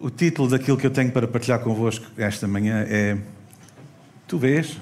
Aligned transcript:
O 0.00 0.10
título 0.10 0.48
daquilo 0.48 0.76
que 0.76 0.86
eu 0.86 0.92
tenho 0.92 1.10
para 1.10 1.26
partilhar 1.26 1.58
convosco 1.60 2.06
esta 2.16 2.46
manhã 2.46 2.84
é 2.88 3.18
Tu 4.28 4.38
vês? 4.38 4.78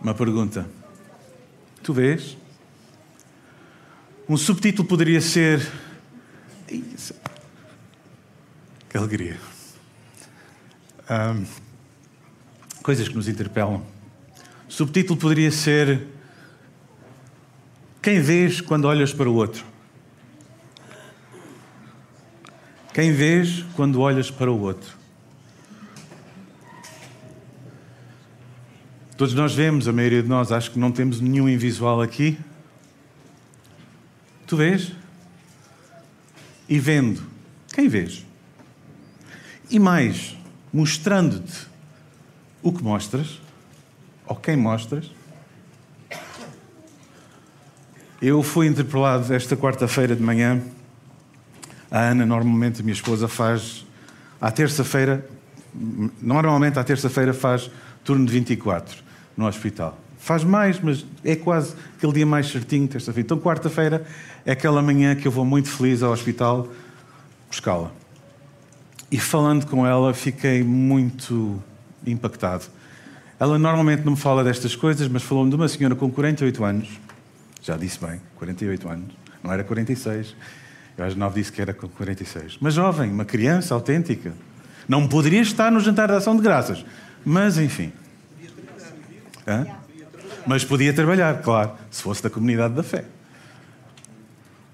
Uma 0.00 0.14
pergunta. 0.14 0.68
Tu 1.82 1.92
vês? 1.92 2.36
Um 4.28 4.36
subtítulo 4.36 4.86
poderia 4.86 5.20
ser. 5.20 5.66
Que 8.88 8.96
alegria. 8.96 9.36
Um, 11.10 11.44
coisas 12.82 13.08
que 13.08 13.14
nos 13.16 13.26
interpelam. 13.26 13.82
O 14.68 14.72
subtítulo 14.72 15.18
poderia 15.18 15.50
ser. 15.50 16.06
Quem 18.00 18.20
vês 18.20 18.60
quando 18.60 18.84
olhas 18.84 19.12
para 19.12 19.28
o 19.28 19.34
outro? 19.34 19.64
Quem 22.96 23.12
vês 23.12 23.62
quando 23.74 24.00
olhas 24.00 24.30
para 24.30 24.50
o 24.50 24.58
outro? 24.58 24.96
Todos 29.18 29.34
nós 29.34 29.54
vemos, 29.54 29.86
a 29.86 29.92
maioria 29.92 30.22
de 30.22 30.28
nós, 30.30 30.50
acho 30.50 30.70
que 30.70 30.78
não 30.78 30.90
temos 30.90 31.20
nenhum 31.20 31.46
invisual 31.46 32.00
aqui. 32.00 32.38
Tu 34.46 34.56
vês? 34.56 34.92
E 36.66 36.78
vendo, 36.78 37.22
quem 37.74 37.86
vês? 37.86 38.24
E 39.68 39.78
mais, 39.78 40.34
mostrando-te 40.72 41.66
o 42.62 42.72
que 42.72 42.82
mostras, 42.82 43.42
ou 44.24 44.36
quem 44.36 44.56
mostras. 44.56 45.10
Eu 48.22 48.42
fui 48.42 48.66
interpelado 48.66 49.34
esta 49.34 49.54
quarta-feira 49.54 50.16
de 50.16 50.22
manhã 50.22 50.62
a 51.90 52.00
Ana, 52.00 52.26
normalmente 52.26 52.82
minha 52.82 52.92
esposa, 52.92 53.28
faz 53.28 53.86
à 54.40 54.50
terça-feira, 54.50 55.26
normalmente 56.20 56.78
à 56.78 56.84
terça-feira 56.84 57.32
faz 57.32 57.70
turno 58.04 58.26
de 58.26 58.32
24 58.32 59.02
no 59.36 59.46
hospital. 59.46 59.98
Faz 60.18 60.42
mais, 60.42 60.80
mas 60.80 61.04
é 61.24 61.36
quase 61.36 61.74
aquele 61.96 62.12
dia 62.12 62.26
mais 62.26 62.48
certinho, 62.48 62.88
terça-feira. 62.88 63.26
Então, 63.26 63.38
quarta-feira 63.38 64.04
é 64.44 64.52
aquela 64.52 64.82
manhã 64.82 65.14
que 65.14 65.28
eu 65.28 65.32
vou 65.32 65.44
muito 65.44 65.68
feliz 65.68 66.02
ao 66.02 66.12
hospital 66.12 66.68
buscá-la. 67.48 67.92
E 69.10 69.18
falando 69.18 69.66
com 69.66 69.86
ela, 69.86 70.12
fiquei 70.12 70.64
muito 70.64 71.62
impactado. 72.04 72.64
Ela 73.38 73.58
normalmente 73.58 74.02
não 74.04 74.12
me 74.12 74.18
fala 74.18 74.42
destas 74.42 74.74
coisas, 74.74 75.06
mas 75.08 75.22
falou-me 75.22 75.50
de 75.50 75.56
uma 75.56 75.68
senhora 75.68 75.94
com 75.94 76.10
48 76.10 76.64
anos. 76.64 76.88
Já 77.62 77.76
disse 77.76 77.98
bem, 78.04 78.20
48 78.36 78.88
anos. 78.88 79.14
Não 79.42 79.52
era 79.52 79.62
46. 79.62 80.34
Eu 80.96 81.04
às 81.04 81.14
nove 81.14 81.40
disse 81.40 81.52
que 81.52 81.60
era 81.60 81.74
com 81.74 81.88
46. 81.88 82.58
Mas 82.60 82.74
jovem, 82.74 83.10
uma 83.10 83.24
criança 83.24 83.74
autêntica. 83.74 84.32
Não 84.88 85.06
poderia 85.06 85.40
estar 85.40 85.70
no 85.70 85.80
jantar 85.80 86.08
de 86.08 86.14
ação 86.14 86.36
de 86.36 86.42
graças. 86.42 86.84
Mas, 87.24 87.58
enfim. 87.58 87.92
Hã? 89.46 89.66
Mas 90.46 90.64
podia 90.64 90.92
trabalhar, 90.92 91.42
claro, 91.42 91.72
se 91.90 92.02
fosse 92.02 92.22
da 92.22 92.30
comunidade 92.30 92.74
da 92.74 92.82
fé. 92.82 93.04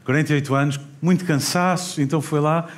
48 0.04 0.54
anos, 0.54 0.80
muito 1.00 1.24
cansaço, 1.24 2.00
então 2.02 2.20
foi 2.20 2.40
lá 2.40 2.68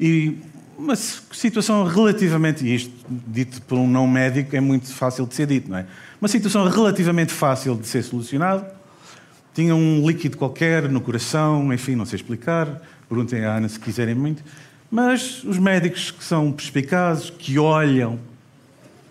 e 0.00 0.38
uma 0.76 0.96
situação 0.96 1.84
relativamente, 1.84 2.74
isto 2.74 2.92
dito 3.08 3.60
por 3.62 3.78
um 3.78 3.86
não 3.86 4.06
médico 4.06 4.56
é 4.56 4.60
muito 4.60 4.92
fácil 4.92 5.26
de 5.26 5.34
ser 5.34 5.46
dito, 5.46 5.70
não 5.70 5.78
é? 5.78 5.86
Uma 6.20 6.28
situação 6.28 6.66
relativamente 6.68 7.32
fácil 7.32 7.76
de 7.76 7.86
ser 7.86 8.02
solucionada 8.02 8.74
tinha 9.54 9.74
um 9.74 10.06
líquido 10.06 10.36
qualquer 10.36 10.88
no 10.88 11.00
coração, 11.00 11.72
enfim, 11.72 11.94
não 11.94 12.06
sei 12.06 12.16
explicar. 12.16 12.82
Perguntem 13.08 13.44
à 13.44 13.56
Ana 13.56 13.68
se 13.68 13.78
quiserem 13.78 14.14
muito. 14.14 14.42
Mas 14.90 15.42
os 15.44 15.58
médicos 15.58 16.10
que 16.10 16.24
são 16.24 16.52
perspicazes, 16.52 17.30
que 17.30 17.58
olham 17.58 18.18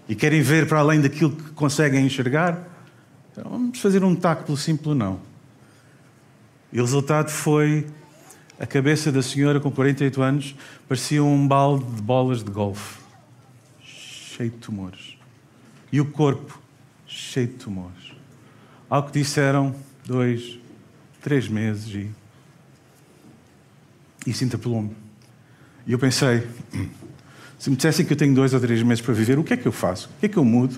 e 0.07 0.15
querem 0.15 0.41
ver 0.41 0.67
para 0.67 0.79
além 0.79 1.01
daquilo 1.01 1.31
que 1.31 1.51
conseguem 1.51 2.05
enxergar, 2.05 2.67
então 3.31 3.49
vamos 3.49 3.79
fazer 3.79 4.03
um 4.03 4.15
taco 4.15 4.43
pelo 4.43 4.57
simples 4.57 4.95
não. 4.95 5.19
E 6.71 6.79
o 6.79 6.83
resultado 6.83 7.29
foi 7.29 7.85
a 8.59 8.65
cabeça 8.67 9.11
da 9.11 9.23
senhora 9.23 9.59
com 9.59 9.71
48 9.71 10.21
anos 10.21 10.55
parecia 10.87 11.23
um 11.23 11.47
balde 11.47 11.83
de 11.83 12.01
bolas 12.01 12.43
de 12.43 12.51
golfe, 12.51 12.99
cheio 13.83 14.51
de 14.51 14.57
tumores. 14.57 15.17
E 15.91 15.99
o 15.99 16.05
corpo 16.05 16.61
cheio 17.07 17.47
de 17.47 17.53
tumores. 17.53 18.13
Ao 18.87 19.01
que 19.01 19.11
disseram, 19.11 19.75
dois, 20.11 20.59
três 21.21 21.47
meses 21.47 21.87
e 21.93 22.11
isso 24.27 24.43
interpelou-me. 24.43 24.91
E 25.87 25.93
eu 25.93 25.99
pensei, 25.99 26.47
se 27.57 27.69
me 27.69 27.75
dissessem 27.75 28.05
que 28.05 28.13
eu 28.13 28.17
tenho 28.17 28.35
dois 28.35 28.53
ou 28.53 28.59
três 28.59 28.83
meses 28.83 29.01
para 29.01 29.13
viver, 29.13 29.39
o 29.39 29.43
que 29.43 29.53
é 29.53 29.57
que 29.57 29.65
eu 29.65 29.71
faço? 29.71 30.09
O 30.15 30.19
que 30.19 30.25
é 30.25 30.29
que 30.29 30.37
eu 30.37 30.45
mudo? 30.45 30.75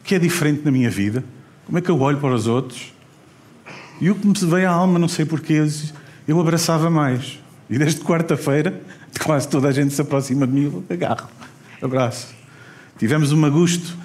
O 0.00 0.04
que 0.04 0.14
é 0.14 0.18
diferente 0.18 0.62
na 0.64 0.70
minha 0.70 0.90
vida? 0.90 1.24
Como 1.64 1.78
é 1.78 1.80
que 1.80 1.90
eu 1.90 1.98
olho 2.00 2.18
para 2.18 2.34
os 2.34 2.46
outros? 2.46 2.92
E 4.00 4.10
o 4.10 4.14
que 4.14 4.26
me 4.26 4.34
veio 4.34 4.68
à 4.68 4.72
alma, 4.72 4.98
não 4.98 5.08
sei 5.08 5.24
porquê, 5.24 5.64
eu 6.26 6.38
abraçava 6.40 6.90
mais. 6.90 7.38
E 7.70 7.78
desde 7.78 8.00
quarta-feira, 8.02 8.82
quase 9.24 9.48
toda 9.48 9.68
a 9.68 9.72
gente 9.72 9.94
se 9.94 10.02
aproxima 10.02 10.46
de 10.46 10.52
mim, 10.52 10.64
eu 10.64 10.84
agarro, 10.90 11.30
abraço. 11.80 12.34
Tivemos 12.98 13.32
um 13.32 13.44
agosto 13.44 13.96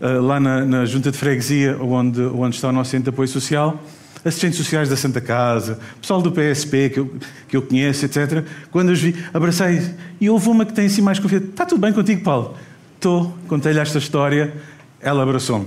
lá 0.00 0.40
na, 0.40 0.64
na, 0.64 0.84
junta 0.86 1.10
de 1.10 1.18
freguesia, 1.18 1.76
onde, 1.80 2.20
onde 2.22 2.56
está 2.56 2.68
o 2.68 2.72
nosso 2.72 2.90
centro 2.90 3.04
de 3.04 3.10
apoio 3.10 3.28
social, 3.28 3.82
assistentes 4.24 4.58
sociais 4.58 4.88
da 4.88 4.96
Santa 4.96 5.20
Casa, 5.20 5.78
pessoal 6.00 6.22
do 6.22 6.32
PSP 6.32 6.90
que 6.90 7.00
eu, 7.00 7.14
que 7.48 7.56
eu 7.56 7.62
conheço, 7.62 8.04
etc. 8.04 8.44
Quando 8.70 8.90
os 8.90 9.00
vi, 9.00 9.14
abracei 9.32 9.94
e 10.20 10.28
houve 10.28 10.48
uma 10.48 10.64
que 10.64 10.72
tem 10.72 10.86
assim 10.86 11.02
mais 11.02 11.18
confiança. 11.18 11.46
Está 11.46 11.66
tudo 11.66 11.80
bem 11.80 11.92
contigo, 11.92 12.22
Paulo? 12.22 12.56
Estou. 12.94 13.36
Contei-lhe 13.48 13.78
esta 13.78 13.98
história, 13.98 14.54
ela 15.00 15.22
abraçou-me. 15.22 15.66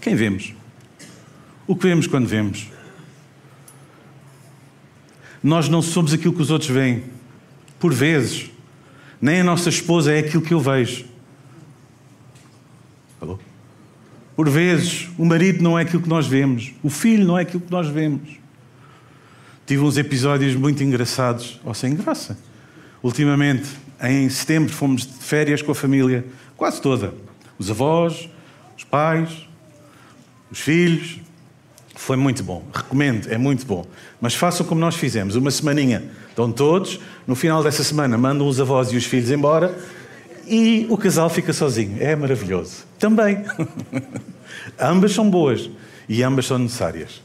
Quem 0.00 0.14
vemos? 0.14 0.54
O 1.66 1.76
que 1.76 1.86
vemos 1.86 2.06
quando 2.06 2.26
vemos? 2.26 2.68
Nós 5.42 5.68
não 5.68 5.82
somos 5.82 6.12
aquilo 6.12 6.34
que 6.34 6.42
os 6.42 6.50
outros 6.50 6.70
veem. 6.70 7.04
Por 7.78 7.92
vezes, 7.92 8.50
nem 9.20 9.40
a 9.40 9.44
nossa 9.44 9.68
esposa 9.68 10.12
é 10.12 10.18
aquilo 10.18 10.42
que 10.42 10.52
eu 10.52 10.60
vejo. 10.60 11.04
Alô? 13.20 13.38
Por 14.38 14.48
vezes, 14.48 15.08
o 15.18 15.24
marido 15.24 15.64
não 15.64 15.76
é 15.76 15.82
aquilo 15.82 16.00
que 16.00 16.08
nós 16.08 16.24
vemos, 16.24 16.72
o 16.80 16.88
filho 16.88 17.26
não 17.26 17.36
é 17.36 17.42
aquilo 17.42 17.60
que 17.60 17.72
nós 17.72 17.88
vemos. 17.88 18.38
Tive 19.66 19.82
uns 19.82 19.96
episódios 19.96 20.54
muito 20.54 20.80
engraçados, 20.80 21.60
ou 21.64 21.74
sem 21.74 21.96
graça. 21.96 22.38
Ultimamente, 23.02 23.68
em 24.00 24.28
setembro, 24.28 24.72
fomos 24.72 25.04
de 25.04 25.12
férias 25.12 25.60
com 25.60 25.72
a 25.72 25.74
família, 25.74 26.24
quase 26.56 26.80
toda. 26.80 27.12
Os 27.58 27.68
avós, 27.68 28.30
os 28.76 28.84
pais, 28.84 29.28
os 30.52 30.60
filhos. 30.60 31.18
Foi 31.96 32.16
muito 32.16 32.44
bom. 32.44 32.64
Recomendo, 32.72 33.26
é 33.32 33.36
muito 33.36 33.66
bom. 33.66 33.84
Mas 34.20 34.36
façam 34.36 34.64
como 34.64 34.80
nós 34.80 34.94
fizemos. 34.94 35.34
Uma 35.34 35.50
semaninha 35.50 36.12
estão 36.28 36.52
todos, 36.52 37.00
no 37.26 37.34
final 37.34 37.60
dessa 37.64 37.82
semana 37.82 38.16
mandam 38.16 38.46
os 38.46 38.60
avós 38.60 38.92
e 38.92 38.96
os 38.96 39.04
filhos 39.04 39.32
embora 39.32 39.76
e 40.48 40.86
o 40.88 40.96
casal 40.96 41.28
fica 41.28 41.52
sozinho. 41.52 41.96
É 42.00 42.16
maravilhoso. 42.16 42.84
Também. 42.98 43.44
ambas 44.78 45.12
são 45.12 45.28
boas 45.28 45.70
e 46.08 46.22
ambas 46.22 46.46
são 46.46 46.58
necessárias. 46.58 47.22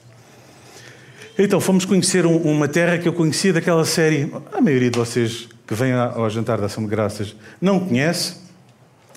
Então, 1.38 1.60
fomos 1.60 1.84
conhecer 1.86 2.26
um, 2.26 2.38
uma 2.38 2.68
terra 2.68 2.98
que 2.98 3.08
eu 3.08 3.14
conhecia 3.14 3.54
daquela 3.54 3.86
série. 3.86 4.32
A 4.52 4.62
maioria 4.62 4.92
de 4.92 5.00
vocês 5.00 5.48
que 5.66 5.74
vêm 5.74 5.94
ao 5.94 6.30
jantar 6.30 6.60
da 6.60 6.68
Ação 6.68 6.84
de 6.84 6.90
Graças 6.90 7.36
não 7.60 7.80
conhece. 7.80 8.36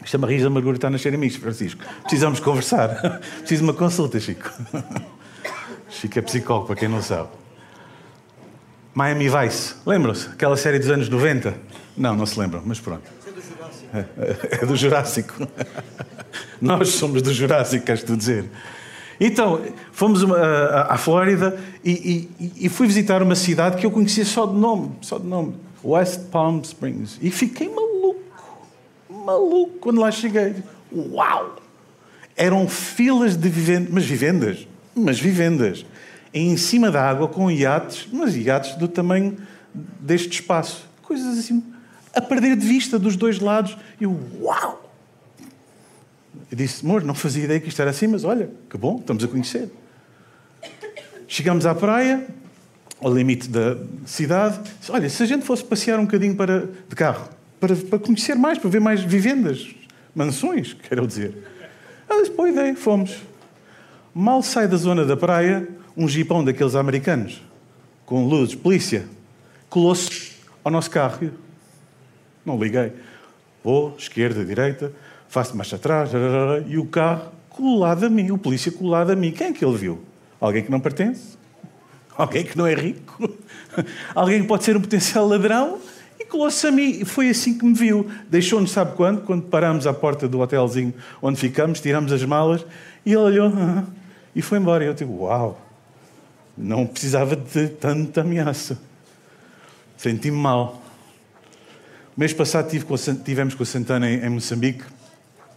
Chama 0.05 0.27
Risa 0.27 0.49
Margarida 0.49 0.77
está 0.77 0.87
a 0.87 0.91
nascer 0.91 1.39
Francisco. 1.39 1.83
Precisamos 2.03 2.41
conversar. 2.41 3.21
Preciso 3.41 3.63
de 3.63 3.69
uma 3.69 3.75
consulta, 3.75 4.21
Chico. 4.21 4.51
Chico 5.91 6.19
é 6.19 6.23
psicólogo, 6.23 6.69
para 6.69 6.77
quem 6.77 6.89
não 6.89 7.03
sabe. 7.03 7.29
Miami 8.95 9.29
Vice. 9.29 9.75
Lembram-se? 9.85 10.29
Aquela 10.29 10.57
série 10.57 10.79
dos 10.79 10.89
anos 10.89 11.09
90? 11.09 11.55
Não, 11.97 12.15
não 12.15 12.25
se 12.25 12.39
lembram, 12.39 12.63
mas 12.65 12.79
pronto. 12.79 13.16
É 14.61 14.67
do 14.67 14.77
Jurássico. 14.77 15.47
Nós 16.61 16.91
somos 16.91 17.23
do 17.23 17.33
Jurássico, 17.33 17.85
queres 17.85 18.03
tu 18.03 18.17
dizer? 18.17 18.45
Então, 19.19 19.63
fomos 19.93 20.23
à 20.31 20.97
Flórida 20.99 21.59
e, 21.83 22.29
e, 22.39 22.67
e, 22.67 22.69
fui 22.69 22.87
visitar 22.87 23.23
uma 23.23 23.35
cidade 23.35 23.77
que 23.79 23.87
eu 23.87 23.91
conhecia 23.91 24.25
só 24.25 24.45
de 24.45 24.55
nome, 24.55 24.93
só 25.01 25.19
de 25.19 25.27
nome, 25.27 25.55
West 25.83 26.21
Palm 26.31 26.61
Springs. 26.61 27.19
E 27.23 27.31
fiquei 27.31 27.69
maluco, 27.69 28.21
maluco 29.09 29.79
quando 29.81 30.01
lá 30.01 30.11
cheguei. 30.11 30.57
Uau! 30.93 31.57
Eram 32.37 32.69
filas 32.69 33.37
de 33.37 33.49
vivendas, 33.49 33.91
mas 33.91 34.05
vivendas, 34.05 34.69
mas 34.95 35.19
vivendas, 35.19 35.87
em 36.35 36.55
cima 36.59 36.91
da 36.91 37.09
água 37.09 37.27
com 37.27 37.51
iates, 37.51 38.07
mas 38.13 38.37
iates 38.37 38.75
do 38.77 38.87
tamanho 38.87 39.39
deste 39.75 40.41
espaço. 40.41 40.87
Coisas 41.03 41.39
assim 41.39 41.63
a 42.17 42.21
perder 42.21 42.57
de 42.57 42.67
vista 42.67 42.99
dos 42.99 43.15
dois 43.15 43.39
lados. 43.39 43.77
E 44.01 44.05
eu, 44.05 44.19
uau! 44.41 44.91
Eu 46.51 46.57
disse, 46.57 46.85
amor, 46.85 47.03
não 47.05 47.15
fazia 47.15 47.45
ideia 47.45 47.61
que 47.61 47.69
isto 47.69 47.81
era 47.81 47.91
assim, 47.91 48.07
mas 48.07 48.25
olha, 48.25 48.49
que 48.71 48.79
bom, 48.79 48.99
estamos 48.99 49.23
a 49.23 49.29
conhecer. 49.29 49.71
Chegamos 51.29 51.67
à 51.67 51.75
praia 51.75 52.27
ao 53.01 53.13
limite 53.13 53.49
da 53.49 53.77
cidade. 54.05 54.59
Disse, 54.79 54.93
Olha, 54.93 55.09
se 55.09 55.23
a 55.23 55.27
gente 55.27 55.45
fosse 55.45 55.65
passear 55.65 55.99
um 55.99 56.05
bocadinho 56.05 56.35
para, 56.35 56.69
de 56.89 56.97
carro, 56.97 57.29
para, 57.61 57.75
para 57.75 57.99
conhecer 57.99 58.35
mais, 58.35 58.59
para 58.59 58.71
ver 58.71 58.81
mais 58.81 59.03
vivendas, 59.03 59.75
mansões, 60.15 60.75
quero 60.89 61.07
dizer. 61.07 61.35
Ah, 62.09 62.21
disse, 62.21 62.33
boa 62.33 62.49
ideia, 62.49 62.75
fomos. 62.75 63.17
Mal 64.15 64.43
sai 64.43 64.67
da 64.67 64.77
zona 64.77 65.05
da 65.05 65.17
praia, 65.17 65.69
um 65.97 66.09
jipão 66.09 66.43
daqueles 66.45 66.75
americanos, 66.75 67.43
com 68.07 68.25
luzes, 68.27 68.55
polícia, 68.55 69.07
colou-se 69.69 70.33
ao 70.65 70.71
nosso 70.71 70.91
carro. 70.91 71.31
Não 72.47 72.57
liguei. 72.57 72.93
Vou, 73.65 73.97
esquerda, 73.99 74.45
direita, 74.45 74.93
faço 75.29 75.57
marcha 75.57 75.75
atrás, 75.75 76.11
e 76.69 76.79
o 76.79 76.87
carro 76.87 77.33
colado 77.49 78.07
a 78.07 78.09
mim, 78.09 78.31
o 78.31 78.39
polícia 78.39 78.71
colado 78.71 79.11
a 79.11 79.17
mim. 79.17 79.33
Quem 79.33 79.49
é 79.49 79.53
que 79.53 79.65
ele 79.65 79.77
viu? 79.77 80.01
Alguém 80.41 80.63
que 80.63 80.71
não 80.71 80.79
pertence? 80.79 81.37
Alguém 82.17 82.45
que 82.45 82.57
não 82.57 82.67
é 82.67 82.75
rico? 82.75 83.29
Alguém 84.15 84.43
que 84.43 84.47
pode 84.47 84.63
ser 84.63 84.77
um 84.77 84.81
potencial 84.81 85.27
ladrão? 85.27 85.81
E 86.19 86.25
colou-se 86.25 86.65
a 86.67 86.71
mim. 86.71 87.01
E 87.01 87.05
foi 87.05 87.29
assim 87.29 87.59
que 87.59 87.65
me 87.65 87.75
viu. 87.75 88.09
Deixou-nos, 88.31 88.71
sabe 88.71 88.95
quando? 88.95 89.23
Quando 89.23 89.43
paramos 89.43 89.87
à 89.87 89.93
porta 89.93 90.29
do 90.29 90.39
hotelzinho 90.39 90.95
onde 91.21 91.39
ficamos, 91.41 91.81
tiramos 91.81 92.13
as 92.13 92.25
malas, 92.25 92.65
e 93.05 93.11
ele 93.11 93.17
olhou 93.17 93.53
e 94.35 94.41
foi 94.41 94.59
embora. 94.59 94.85
E 94.85 94.87
eu 94.87 94.95
digo, 94.95 95.25
uau, 95.25 95.61
não 96.57 96.87
precisava 96.87 97.35
de 97.35 97.69
tanta 97.69 98.21
ameaça. 98.21 98.79
Senti-me 99.97 100.37
mal. 100.37 100.86
Mês 102.17 102.33
passado 102.33 102.71
tive 102.71 102.87
com, 102.87 102.95
tivemos 102.97 103.55
com 103.55 103.63
a 103.63 103.67
Santana 103.67 104.11
em, 104.11 104.25
em 104.25 104.31
Moçambique. 104.31 104.83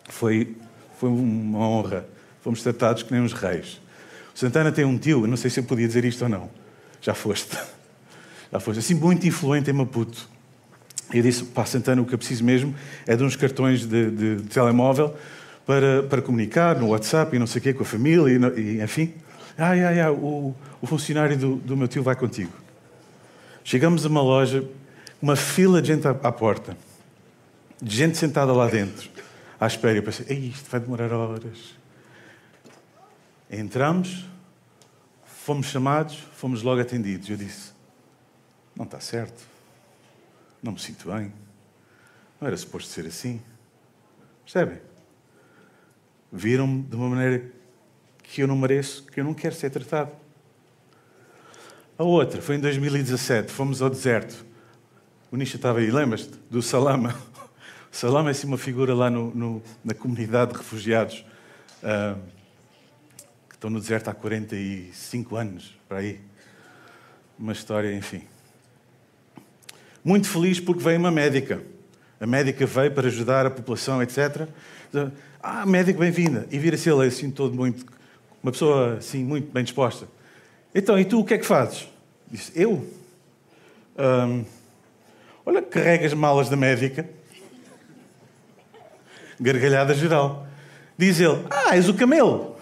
Foi, 0.09 0.57
foi 1.00 1.09
uma 1.09 1.59
honra. 1.59 2.06
Fomos 2.41 2.61
tratados 2.61 3.01
que 3.01 3.13
nem 3.13 3.21
uns 3.21 3.31
reis. 3.31 3.79
O 4.35 4.38
Santana 4.38 4.69
tem 4.69 4.83
um 4.83 4.97
tio, 4.97 5.25
não 5.25 5.38
sei 5.38 5.50
se 5.50 5.61
eu 5.61 5.63
podia 5.63 5.88
dizer 5.88 6.03
isto 6.03 6.21
ou 6.21 6.29
não. 6.29 6.50
Já 7.01 7.13
foste. 7.13 7.57
Já 8.51 8.59
foste. 8.59 8.79
Assim, 8.79 8.94
muito 8.94 9.25
influente 9.25 9.69
em 9.69 9.73
Maputo. 9.73 10.27
Eu 11.13 11.23
disse, 11.23 11.45
pá, 11.45 11.65
Santana, 11.65 12.01
o 12.01 12.06
que 12.06 12.13
eu 12.13 12.17
preciso 12.17 12.44
mesmo 12.44 12.75
é 13.07 13.15
de 13.15 13.23
uns 13.23 13.38
cartões 13.38 13.85
de, 13.85 14.11
de, 14.11 14.35
de 14.35 14.50
telemóvel 14.50 15.15
para, 15.65 16.03
para 16.03 16.21
comunicar 16.21 16.77
no 16.77 16.89
WhatsApp 16.89 17.35
e 17.35 17.39
não 17.39 17.47
sei 17.47 17.59
o 17.59 17.63
quê, 17.63 17.73
com 17.73 17.83
a 17.83 17.85
família 17.85 18.29
e, 18.29 18.59
e 18.59 18.83
enfim. 18.83 19.13
Ah, 19.57 19.71
ah, 19.71 20.07
ah, 20.07 20.11
o, 20.11 20.53
o 20.81 20.88
funcionário 20.88 21.38
do, 21.38 21.56
do 21.56 21.77
meu 21.77 21.88
tio 21.88 22.03
vai 22.03 22.17
contigo. 22.17 22.51
Chegamos 23.63 24.06
a 24.06 24.09
uma 24.09 24.21
loja, 24.21 24.63
uma 25.21 25.36
fila 25.36 25.81
de 25.81 25.89
gente 25.89 26.07
à, 26.07 26.12
à 26.12 26.31
porta, 26.31 26.77
de 27.81 27.95
gente 27.95 28.18
sentada 28.18 28.54
lá 28.54 28.68
dentro, 28.68 29.10
à 29.60 29.68
espera. 29.68 29.98
Eu 29.98 30.04
pensei, 30.04 30.25
isto 30.38 30.69
vai 30.69 30.80
demorar 30.80 31.12
horas. 31.12 31.75
Entramos, 33.50 34.25
fomos 35.25 35.68
chamados, 35.68 36.19
fomos 36.36 36.62
logo 36.62 36.81
atendidos. 36.81 37.30
Eu 37.30 37.38
disse, 37.38 37.71
não 38.75 38.86
está 38.86 39.00
certo, 39.00 39.44
não 40.62 40.74
me 40.74 40.80
sinto 40.80 41.12
bem, 41.12 41.33
não 42.39 42.48
era 42.48 42.56
suposto 42.56 42.89
ser 42.89 43.06
assim. 43.06 43.42
Percebem? 44.44 44.80
Viram-me 46.31 46.83
de 46.83 46.95
uma 46.95 47.10
maneira 47.10 47.51
que 48.24 48.42
eu 48.42 48.48
não 48.48 48.56
mereço, 48.56 49.04
que 49.06 49.19
eu 49.19 49.24
não 49.24 49.33
quero 49.33 49.56
ser 49.56 49.69
tratado. 49.71 50.12
A 51.98 52.04
outra 52.04 52.42
foi 52.42 52.56
em 52.56 52.60
2017, 52.60 53.51
fomos 53.51 53.81
ao 53.81 53.89
deserto. 53.89 54.45
O 55.31 55.38
Nisha 55.38 55.58
estava 55.58 55.78
aí, 55.78 55.92
lembras-te? 55.92 56.31
Do 56.50 56.60
Salama. 56.60 57.16
O 57.92 57.96
Salama 57.96 58.30
é 58.30 58.31
assim 58.31 58.48
uma 58.48 58.58
figura 58.58 58.96
lá 58.96 59.12
no, 59.12 59.34
no, 59.34 59.64
na 59.84 59.94
comunidade 59.94 60.54
de 60.54 60.58
refugiados 60.58 61.24
uh, 61.84 62.20
que 63.48 63.56
estão 63.56 63.70
no 63.70 63.80
deserto 63.80 64.10
há 64.10 64.14
45 64.14 65.36
anos, 65.36 65.78
para 65.88 66.00
aí. 66.00 66.20
Uma 67.38 67.52
história, 67.52 67.94
enfim. 67.96 68.24
Muito 70.04 70.28
feliz 70.28 70.60
porque 70.60 70.84
veio 70.84 70.98
uma 70.98 71.12
médica. 71.12 71.64
A 72.20 72.26
médica 72.26 72.66
veio 72.66 72.92
para 72.92 73.08
ajudar 73.08 73.46
a 73.46 73.52
população, 73.52 74.02
etc. 74.02 74.48
Ah, 75.42 75.64
médico, 75.66 76.00
bem-vinda. 76.00 76.48
E 76.50 76.58
vira-se 76.58 76.90
ele 76.90 77.06
assim, 77.06 77.30
todo 77.30 77.56
muito. 77.56 77.86
Uma 78.42 78.52
pessoa 78.52 78.98
assim, 78.98 79.24
muito 79.24 79.52
bem 79.52 79.64
disposta. 79.64 80.08
Então, 80.74 80.98
e 81.00 81.06
tu 81.06 81.20
o 81.20 81.26
que 81.26 81.36
é 81.36 81.38
que 81.38 81.46
fazes? 81.46 81.88
Disse, 82.31 82.52
eu? 82.56 82.88
Olha, 85.50 85.62
carregas 85.63 86.13
malas 86.13 86.48
da 86.48 86.56
médica. 86.56 87.10
Gargalhada 89.40 89.94
geral. 89.96 90.46
Diz 90.98 91.19
ele, 91.19 91.46
ah, 91.50 91.75
és 91.75 91.90
o 91.90 91.94
camelo. 91.94 92.56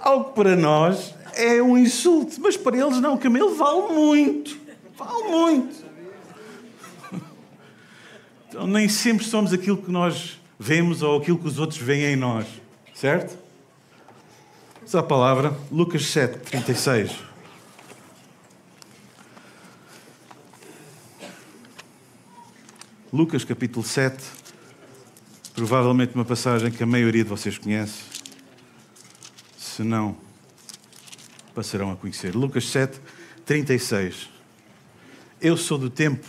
Algo 0.00 0.32
para 0.32 0.54
nós 0.54 1.14
é 1.34 1.60
um 1.62 1.76
insulto, 1.76 2.40
mas 2.40 2.56
para 2.56 2.76
eles 2.76 3.00
não, 3.00 3.14
o 3.14 3.18
camelo 3.18 3.54
vale 3.54 3.92
muito. 3.92 4.58
Vale 4.96 5.28
muito. 5.28 5.86
Então, 8.48 8.66
nem 8.66 8.88
sempre 8.88 9.24
somos 9.24 9.52
aquilo 9.52 9.76
que 9.76 9.90
nós 9.90 10.40
vemos 10.58 11.02
ou 11.02 11.18
aquilo 11.18 11.38
que 11.38 11.46
os 11.46 11.58
outros 11.58 11.78
veem 11.78 12.14
em 12.14 12.16
nós, 12.16 12.46
certo? 12.94 13.36
Essa 14.84 15.02
palavra, 15.02 15.54
Lucas 15.70 16.06
7, 16.06 16.38
36. 16.38 17.35
Lucas 23.16 23.44
capítulo 23.44 23.82
7, 23.82 24.22
provavelmente 25.54 26.14
uma 26.14 26.24
passagem 26.26 26.70
que 26.70 26.82
a 26.82 26.86
maioria 26.86 27.24
de 27.24 27.30
vocês 27.30 27.56
conhece. 27.56 28.02
Se 29.56 29.82
não, 29.82 30.18
passarão 31.54 31.90
a 31.90 31.96
conhecer. 31.96 32.34
Lucas 32.34 32.68
7, 32.68 33.00
36. 33.46 34.28
Eu 35.40 35.56
sou 35.56 35.78
do 35.78 35.88
tempo 35.88 36.26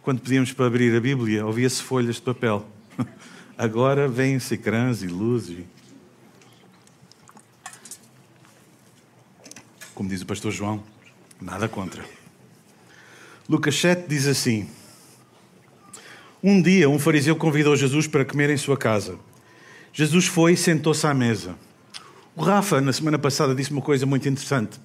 quando 0.00 0.22
pedíamos 0.22 0.50
para 0.50 0.64
abrir 0.64 0.96
a 0.96 1.00
Bíblia, 1.00 1.44
ouvia-se 1.44 1.82
folhas 1.82 2.14
de 2.14 2.22
papel. 2.22 2.66
Agora 3.58 4.08
vêm-se 4.08 4.54
ecrãs 4.54 5.02
e 5.02 5.06
luzes. 5.06 5.66
como 9.94 10.08
diz 10.08 10.22
o 10.22 10.26
pastor 10.26 10.52
João, 10.52 10.82
nada 11.38 11.68
contra. 11.68 12.02
Lucas 13.46 13.78
7 13.78 14.08
diz 14.08 14.26
assim: 14.26 14.66
Um 16.46 16.60
dia 16.60 16.90
um 16.90 16.98
fariseu 16.98 17.34
convidou 17.34 17.74
Jesus 17.74 18.06
para 18.06 18.22
comer 18.22 18.50
em 18.50 18.58
sua 18.58 18.76
casa. 18.76 19.16
Jesus 19.94 20.26
foi 20.26 20.52
e 20.52 20.56
sentou-se 20.58 21.06
à 21.06 21.14
mesa. 21.14 21.54
O 22.36 22.42
Rafa, 22.42 22.82
na 22.82 22.92
semana 22.92 23.18
passada, 23.18 23.54
disse 23.54 23.70
uma 23.70 23.80
coisa 23.80 24.04
muito 24.04 24.28
interessante. 24.28 24.78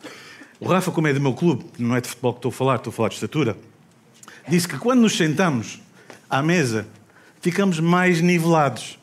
O 0.58 0.66
Rafa, 0.70 0.90
como 0.90 1.08
é 1.08 1.14
do 1.14 1.20
meu 1.20 1.34
clube, 1.34 1.66
não 1.78 1.98
é 1.98 2.00
de 2.00 2.08
futebol 2.08 2.32
que 2.32 2.38
estou 2.38 2.48
a 2.48 2.54
falar, 2.54 2.76
estou 2.78 2.92
a 2.92 2.94
falar 2.94 3.10
de 3.10 3.16
estatura, 3.16 3.58
disse 4.48 4.70
que 4.70 4.78
quando 4.78 5.02
nos 5.02 5.18
sentamos 5.18 5.82
à 6.30 6.42
mesa, 6.42 6.88
ficamos 7.42 7.82
mais 7.82 8.22
nivelados. 8.22 8.98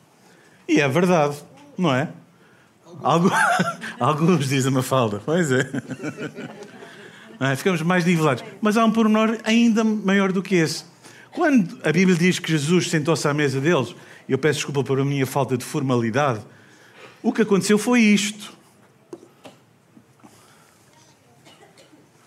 E 0.67 0.81
é 0.81 0.87
verdade, 0.87 1.37
não 1.77 1.93
é? 1.93 2.09
Alguns, 3.03 3.33
alguns 3.99 4.49
dizem 4.49 4.71
uma 4.71 4.81
falda, 4.81 5.21
pois 5.23 5.51
é. 5.51 5.69
é. 7.39 7.55
Ficamos 7.55 7.83
mais 7.83 8.03
nivelados. 8.03 8.43
Mas 8.59 8.77
há 8.77 8.83
um 8.83 8.91
pormenor 8.91 9.37
ainda 9.43 9.83
maior 9.83 10.31
do 10.31 10.41
que 10.41 10.55
esse. 10.55 10.96
Quando 11.37 11.77
a 11.83 11.91
Bíblia 11.91 12.17
diz 12.17 12.39
que 12.39 12.49
Jesus 12.49 12.89
sentou-se 12.89 13.27
à 13.27 13.31
mesa 13.31 13.61
deles, 13.61 13.95
eu 14.27 14.39
peço 14.39 14.57
desculpa 14.57 14.83
por 14.83 14.99
a 14.99 15.05
minha 15.05 15.23
falta 15.23 15.55
de 15.55 15.63
formalidade, 15.63 16.41
o 17.21 17.31
que 17.31 17.43
aconteceu 17.43 17.77
foi 17.77 18.01
isto. 18.01 18.57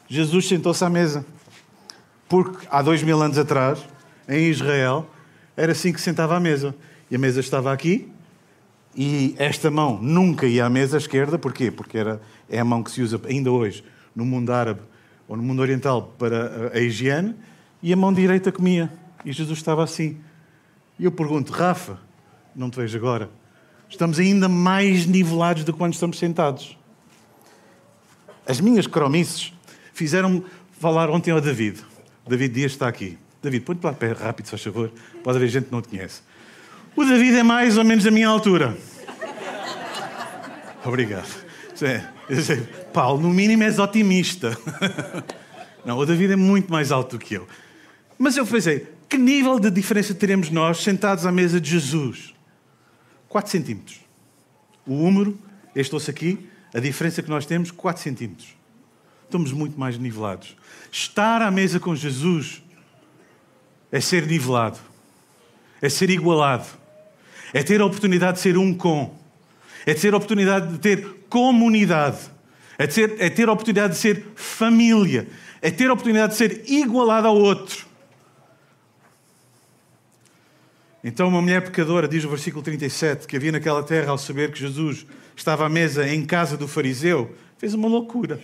Jesus 0.09 0.47
sentou-se 0.47 0.85
à 0.85 0.88
mesa. 0.88 1.26
Porque 2.29 2.64
há 2.71 2.81
dois 2.83 3.02
mil 3.02 3.21
anos 3.21 3.37
atrás, 3.37 3.85
em 4.29 4.49
Israel, 4.49 5.11
era 5.57 5.73
assim 5.73 5.93
que 5.93 6.00
sentava 6.00 6.37
à 6.37 6.40
mesa. 6.40 6.73
E 7.11 7.17
a 7.17 7.19
mesa 7.19 7.40
estava 7.40 7.73
aqui, 7.73 8.09
e 8.95 9.35
esta 9.38 9.73
mão 9.73 10.00
nunca 10.00 10.47
ia 10.47 10.67
à 10.67 10.71
mesa 10.71 10.99
esquerda, 10.99 11.37
porquê? 11.37 11.73
Porque 11.73 11.99
era, 11.99 12.23
é 12.49 12.61
a 12.61 12.64
mão 12.64 12.81
que 12.81 12.93
se 12.93 13.02
usa 13.02 13.21
ainda 13.26 13.50
hoje 13.50 13.83
no 14.14 14.25
mundo 14.25 14.52
árabe 14.52 14.83
ou 15.26 15.37
no 15.37 15.43
mundo 15.43 15.62
oriental 15.62 16.14
para 16.17 16.71
a 16.73 16.79
higiene, 16.79 17.35
e 17.83 17.93
a 17.93 17.97
mão 17.97 18.12
direita 18.12 18.52
comia. 18.52 19.00
E 19.24 19.32
Jesus 19.32 19.58
estava 19.58 19.84
assim. 19.84 20.18
E 20.98 21.04
eu 21.04 21.12
pergunto, 21.12 21.52
Rafa, 21.52 21.98
não 22.54 22.70
te 22.70 22.76
vejo 22.76 22.96
agora, 22.96 23.30
estamos 23.88 24.18
ainda 24.18 24.48
mais 24.48 25.06
nivelados 25.06 25.64
do 25.64 25.72
que 25.72 25.78
quando 25.78 25.94
estamos 25.94 26.18
sentados. 26.18 26.76
As 28.46 28.60
minhas 28.60 28.86
cromices 28.86 29.52
fizeram-me 29.92 30.44
falar 30.78 31.10
ontem 31.10 31.30
ao 31.30 31.40
David. 31.40 31.84
David 32.26 32.54
Dias 32.54 32.72
está 32.72 32.88
aqui. 32.88 33.18
David, 33.42 33.64
põe-te 33.64 33.84
lá 33.84 33.92
pé 33.92 34.12
rápido, 34.12 34.46
se 34.46 34.50
faz 34.50 34.62
favor. 34.62 34.92
Pode 35.22 35.36
haver 35.36 35.48
gente 35.48 35.66
que 35.66 35.72
não 35.72 35.80
te 35.80 35.88
conhece. 35.88 36.22
O 36.96 37.04
David 37.04 37.36
é 37.36 37.42
mais 37.42 37.78
ou 37.78 37.84
menos 37.84 38.06
a 38.06 38.10
minha 38.10 38.28
altura. 38.28 38.76
Obrigado. 40.84 41.28
Paulo, 42.92 43.20
no 43.20 43.30
mínimo 43.30 43.62
és 43.62 43.78
otimista. 43.78 44.56
Não, 45.84 45.96
o 45.96 46.04
David 46.04 46.32
é 46.32 46.36
muito 46.36 46.70
mais 46.70 46.92
alto 46.92 47.16
do 47.16 47.24
que 47.24 47.34
eu. 47.34 47.46
Mas 48.18 48.36
eu 48.36 48.46
pensei, 48.46 48.86
que 49.11 49.19
nível 49.19 49.59
de 49.59 49.73
diferença 49.73 50.14
teremos 50.14 50.50
nós 50.50 50.85
sentados 50.85 51.26
à 51.26 51.33
mesa 51.33 51.61
de 51.61 51.69
Jesus? 51.69 52.33
4 53.29 53.50
centímetros. 53.50 53.99
O 54.87 54.95
húmero, 54.95 55.37
este 55.75 55.95
osso 55.97 56.09
aqui, 56.09 56.49
a 56.73 56.79
diferença 56.79 57.21
que 57.21 57.29
nós 57.29 57.45
temos, 57.45 57.73
4 57.73 58.00
centímetros. 58.00 58.55
Estamos 59.25 59.52
muito 59.52 59.79
mais 59.79 59.99
nivelados. 59.99 60.57
Estar 60.93 61.43
à 61.43 61.50
mesa 61.50 61.81
com 61.81 61.95
Jesus 61.95 62.62
é 63.90 64.00
ser 64.00 64.26
nivelado, 64.29 64.79
é 65.83 65.88
ser 65.88 66.09
igualado, 66.09 66.67
é 67.52 67.64
ter 67.64 67.81
a 67.81 67.87
oportunidade 67.87 68.37
de 68.37 68.43
ser 68.43 68.57
um 68.57 68.73
com, 68.73 69.19
é 69.87 69.93
ter 69.93 70.14
a 70.14 70.19
oportunidade 70.19 70.73
de 70.73 70.79
ter 70.79 71.25
comunidade, 71.29 72.31
é 72.79 72.87
ter, 72.87 73.17
é 73.19 73.29
ter 73.29 73.49
a 73.49 73.52
oportunidade 73.52 73.95
de 73.95 73.99
ser 73.99 74.25
família, 74.37 75.29
é 75.61 75.69
ter 75.69 75.90
a 75.90 75.93
oportunidade 75.93 76.33
de 76.33 76.38
ser 76.38 76.62
igualado 76.71 77.26
ao 77.26 77.37
outro. 77.37 77.89
Então, 81.02 81.28
uma 81.28 81.40
mulher 81.40 81.62
pecadora, 81.62 82.07
diz 82.07 82.25
o 82.25 82.28
versículo 82.28 82.62
37, 82.62 83.26
que 83.26 83.37
havia 83.37 83.52
naquela 83.52 83.83
terra 83.83 84.11
ao 84.11 84.19
saber 84.19 84.52
que 84.52 84.59
Jesus 84.59 85.07
estava 85.35 85.64
à 85.64 85.69
mesa 85.69 86.07
em 86.07 86.26
casa 86.26 86.57
do 86.59 86.69
fariseu, 86.69 87.35
fez 87.57 87.73
uma 87.73 87.88
loucura. 87.88 88.37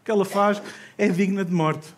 O 0.00 0.04
que 0.04 0.10
ela 0.10 0.24
faz 0.24 0.62
é 0.98 1.08
digna 1.08 1.42
de 1.42 1.52
morte. 1.52 1.88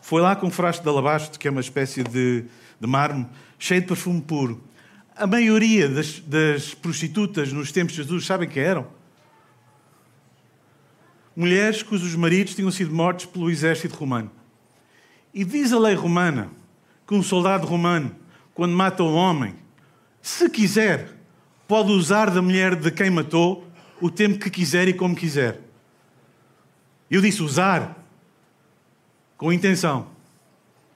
Foi 0.00 0.20
lá 0.20 0.34
com 0.34 0.48
um 0.48 0.50
frasco 0.50 0.82
de 0.82 0.88
alabastro, 0.88 1.38
que 1.38 1.46
é 1.46 1.50
uma 1.50 1.60
espécie 1.60 2.02
de, 2.02 2.44
de 2.80 2.86
mármore, 2.86 3.28
cheio 3.56 3.80
de 3.80 3.86
perfume 3.86 4.20
puro. 4.20 4.62
A 5.16 5.28
maioria 5.28 5.88
das, 5.88 6.18
das 6.18 6.74
prostitutas 6.74 7.52
nos 7.52 7.70
tempos 7.70 7.94
de 7.94 8.02
Jesus, 8.02 8.26
sabem 8.26 8.48
que 8.48 8.58
eram? 8.58 8.86
Mulheres 11.36 11.82
cujos 11.82 12.14
maridos 12.16 12.54
tinham 12.54 12.70
sido 12.70 12.92
mortos 12.92 13.26
pelo 13.26 13.48
exército 13.48 13.94
romano. 13.94 14.30
E 15.32 15.44
diz 15.44 15.72
a 15.72 15.78
lei 15.78 15.94
romana 15.94 16.50
que 17.06 17.14
um 17.14 17.22
soldado 17.22 17.66
romano, 17.66 18.14
quando 18.54 18.72
mata 18.72 19.02
um 19.02 19.14
homem, 19.14 19.56
se 20.22 20.48
quiser, 20.48 21.10
pode 21.66 21.90
usar 21.90 22.30
da 22.30 22.40
mulher 22.40 22.76
de 22.76 22.90
quem 22.90 23.10
matou 23.10 23.66
o 24.00 24.10
tempo 24.10 24.38
que 24.38 24.48
quiser 24.48 24.88
e 24.88 24.94
como 24.94 25.14
quiser. 25.14 25.60
Eu 27.10 27.20
disse 27.20 27.42
usar 27.42 27.96
com 29.36 29.52
intenção. 29.52 30.06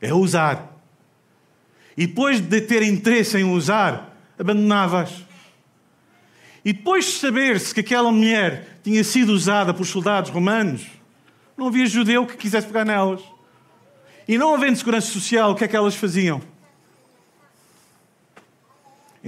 É 0.01 0.15
usar. 0.15 0.75
E 1.97 2.07
depois 2.07 2.41
de 2.41 2.61
ter 2.61 2.83
interesse 2.83 3.37
em 3.37 3.45
usar, 3.45 4.17
abandonava-as. 4.39 5.25
E 6.65 6.73
depois 6.73 7.05
de 7.05 7.13
saber-se 7.13 7.75
que 7.75 7.81
aquela 7.81 8.13
mulher 8.13 8.79
tinha 8.83 9.03
sido 9.03 9.33
usada 9.33 9.75
por 9.75 9.85
soldados 9.85 10.31
romanos, 10.31 10.87
não 11.57 11.67
havia 11.67 11.87
judeu 11.87 12.25
que 12.25 12.37
quisesse 12.37 12.67
pegar 12.67 12.85
nelas. 12.85 13.21
E 14.29 14.39
não 14.39 14.55
havendo 14.55 14.77
segurança 14.77 15.09
social, 15.09 15.51
o 15.51 15.55
que 15.55 15.65
é 15.65 15.69
que 15.69 15.77
elas 15.77 15.95
faziam? 15.95 16.41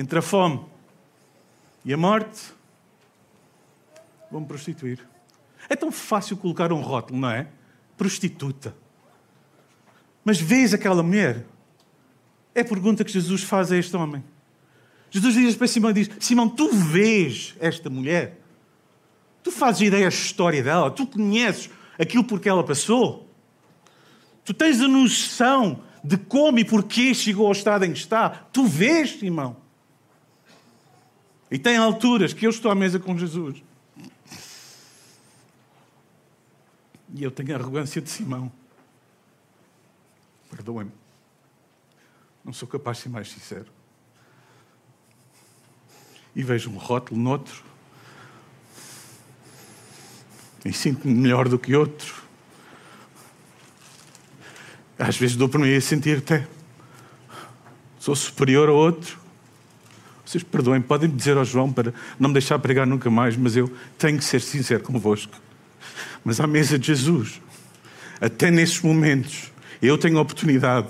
Entre 0.00 0.18
a 0.18 0.22
fome 0.22 0.64
e 1.84 1.92
a 1.92 1.96
morte, 1.98 2.54
vão 4.30 4.42
prostituir. 4.42 5.06
É 5.68 5.76
tão 5.76 5.92
fácil 5.92 6.38
colocar 6.38 6.72
um 6.72 6.80
rótulo, 6.80 7.20
não 7.20 7.28
é? 7.28 7.48
Prostituta. 7.98 8.74
Mas 10.24 10.40
vês 10.40 10.72
aquela 10.72 11.02
mulher? 11.02 11.44
É 12.54 12.62
a 12.62 12.64
pergunta 12.64 13.04
que 13.04 13.12
Jesus 13.12 13.42
faz 13.42 13.70
a 13.70 13.76
este 13.76 13.94
homem. 13.94 14.24
Jesus 15.10 15.34
diz 15.34 15.54
para 15.54 15.66
Simão, 15.66 15.92
diz, 15.92 16.08
Simão, 16.18 16.48
tu 16.48 16.72
vês 16.72 17.54
esta 17.60 17.90
mulher? 17.90 18.40
Tu 19.42 19.52
fazes 19.52 19.82
ideia 19.82 20.04
da 20.04 20.08
história 20.08 20.62
dela? 20.62 20.90
Tu 20.90 21.06
conheces 21.06 21.68
aquilo 21.98 22.24
por 22.24 22.40
que 22.40 22.48
ela 22.48 22.64
passou? 22.64 23.28
Tu 24.46 24.54
tens 24.54 24.80
a 24.80 24.88
noção 24.88 25.82
de 26.02 26.16
como 26.16 26.58
e 26.58 26.64
porquê 26.64 27.12
chegou 27.12 27.44
ao 27.44 27.52
estado 27.52 27.84
em 27.84 27.92
que 27.92 27.98
está? 27.98 28.30
Tu 28.30 28.64
vês, 28.64 29.18
Simão? 29.18 29.68
E 31.50 31.58
tem 31.58 31.76
alturas 31.76 32.32
que 32.32 32.46
eu 32.46 32.50
estou 32.50 32.70
à 32.70 32.74
mesa 32.74 33.00
com 33.00 33.18
Jesus. 33.18 33.62
E 37.12 37.24
eu 37.24 37.30
tenho 37.30 37.54
a 37.56 37.58
arrogância 37.58 38.00
de 38.00 38.08
Simão. 38.08 38.52
Perdoem-me. 40.50 40.92
Não 42.44 42.52
sou 42.52 42.68
capaz 42.68 42.98
de 42.98 43.04
ser 43.04 43.08
mais 43.08 43.28
sincero. 43.28 43.66
E 46.34 46.42
vejo 46.42 46.70
um 46.70 46.78
rótulo 46.78 47.20
noutro. 47.20 47.64
E 50.64 50.72
sinto-me 50.72 51.12
melhor 51.12 51.48
do 51.48 51.58
que 51.58 51.74
outro. 51.74 52.22
Às 54.98 55.16
vezes 55.16 55.34
dou 55.34 55.48
por 55.48 55.58
mim 55.58 55.74
a 55.74 55.80
sentir 55.80 56.18
até. 56.18 56.46
Sou 57.98 58.14
superior 58.14 58.68
a 58.68 58.72
outro. 58.72 59.18
Vocês 60.30 60.44
perdoem, 60.44 60.80
podem 60.80 61.10
dizer 61.10 61.36
ao 61.36 61.44
João 61.44 61.72
para 61.72 61.92
não 62.16 62.28
me 62.28 62.34
deixar 62.34 62.56
pregar 62.60 62.86
nunca 62.86 63.10
mais, 63.10 63.36
mas 63.36 63.56
eu 63.56 63.68
tenho 63.98 64.16
que 64.16 64.22
ser 64.24 64.40
sincero 64.40 64.80
convosco. 64.80 65.32
Mas 66.24 66.38
à 66.38 66.46
mesa 66.46 66.78
de 66.78 66.86
Jesus, 66.86 67.42
até 68.20 68.48
nesses 68.48 68.80
momentos, 68.80 69.50
eu 69.82 69.98
tenho 69.98 70.16
a 70.18 70.20
oportunidade 70.20 70.86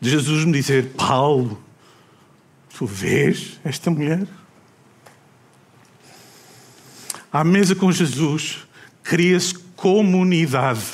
de 0.00 0.08
Jesus 0.08 0.44
me 0.44 0.52
dizer: 0.52 0.92
Paulo, 0.96 1.60
tu 2.78 2.86
vês 2.86 3.58
esta 3.64 3.90
mulher? 3.90 4.24
À 7.32 7.42
mesa 7.42 7.74
com 7.74 7.90
Jesus, 7.90 8.68
cria-se 9.02 9.52
comunidade. 9.74 10.84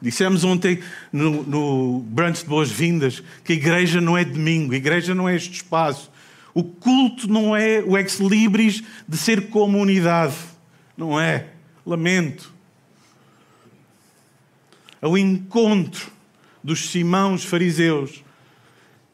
Dissemos 0.00 0.44
ontem 0.44 0.80
no, 1.12 1.42
no 1.42 2.00
brunch 2.02 2.44
de 2.44 2.48
boas-vindas 2.48 3.20
que 3.44 3.52
a 3.52 3.56
igreja 3.56 4.00
não 4.00 4.16
é 4.16 4.24
domingo, 4.24 4.74
a 4.74 4.76
igreja 4.76 5.12
não 5.12 5.28
é 5.28 5.34
este 5.34 5.54
espaço 5.54 6.08
o 6.54 6.64
culto 6.64 7.28
não 7.28 7.54
é 7.54 7.80
o 7.80 7.96
ex-libris 7.96 8.82
de 9.06 9.16
ser 9.16 9.48
comunidade. 9.50 10.36
Não 10.96 11.20
é. 11.20 11.50
Lamento. 11.86 12.52
É 15.00 15.06
o 15.06 15.16
encontro 15.16 16.10
dos 16.62 16.90
simãos 16.90 17.44
fariseus 17.44 18.22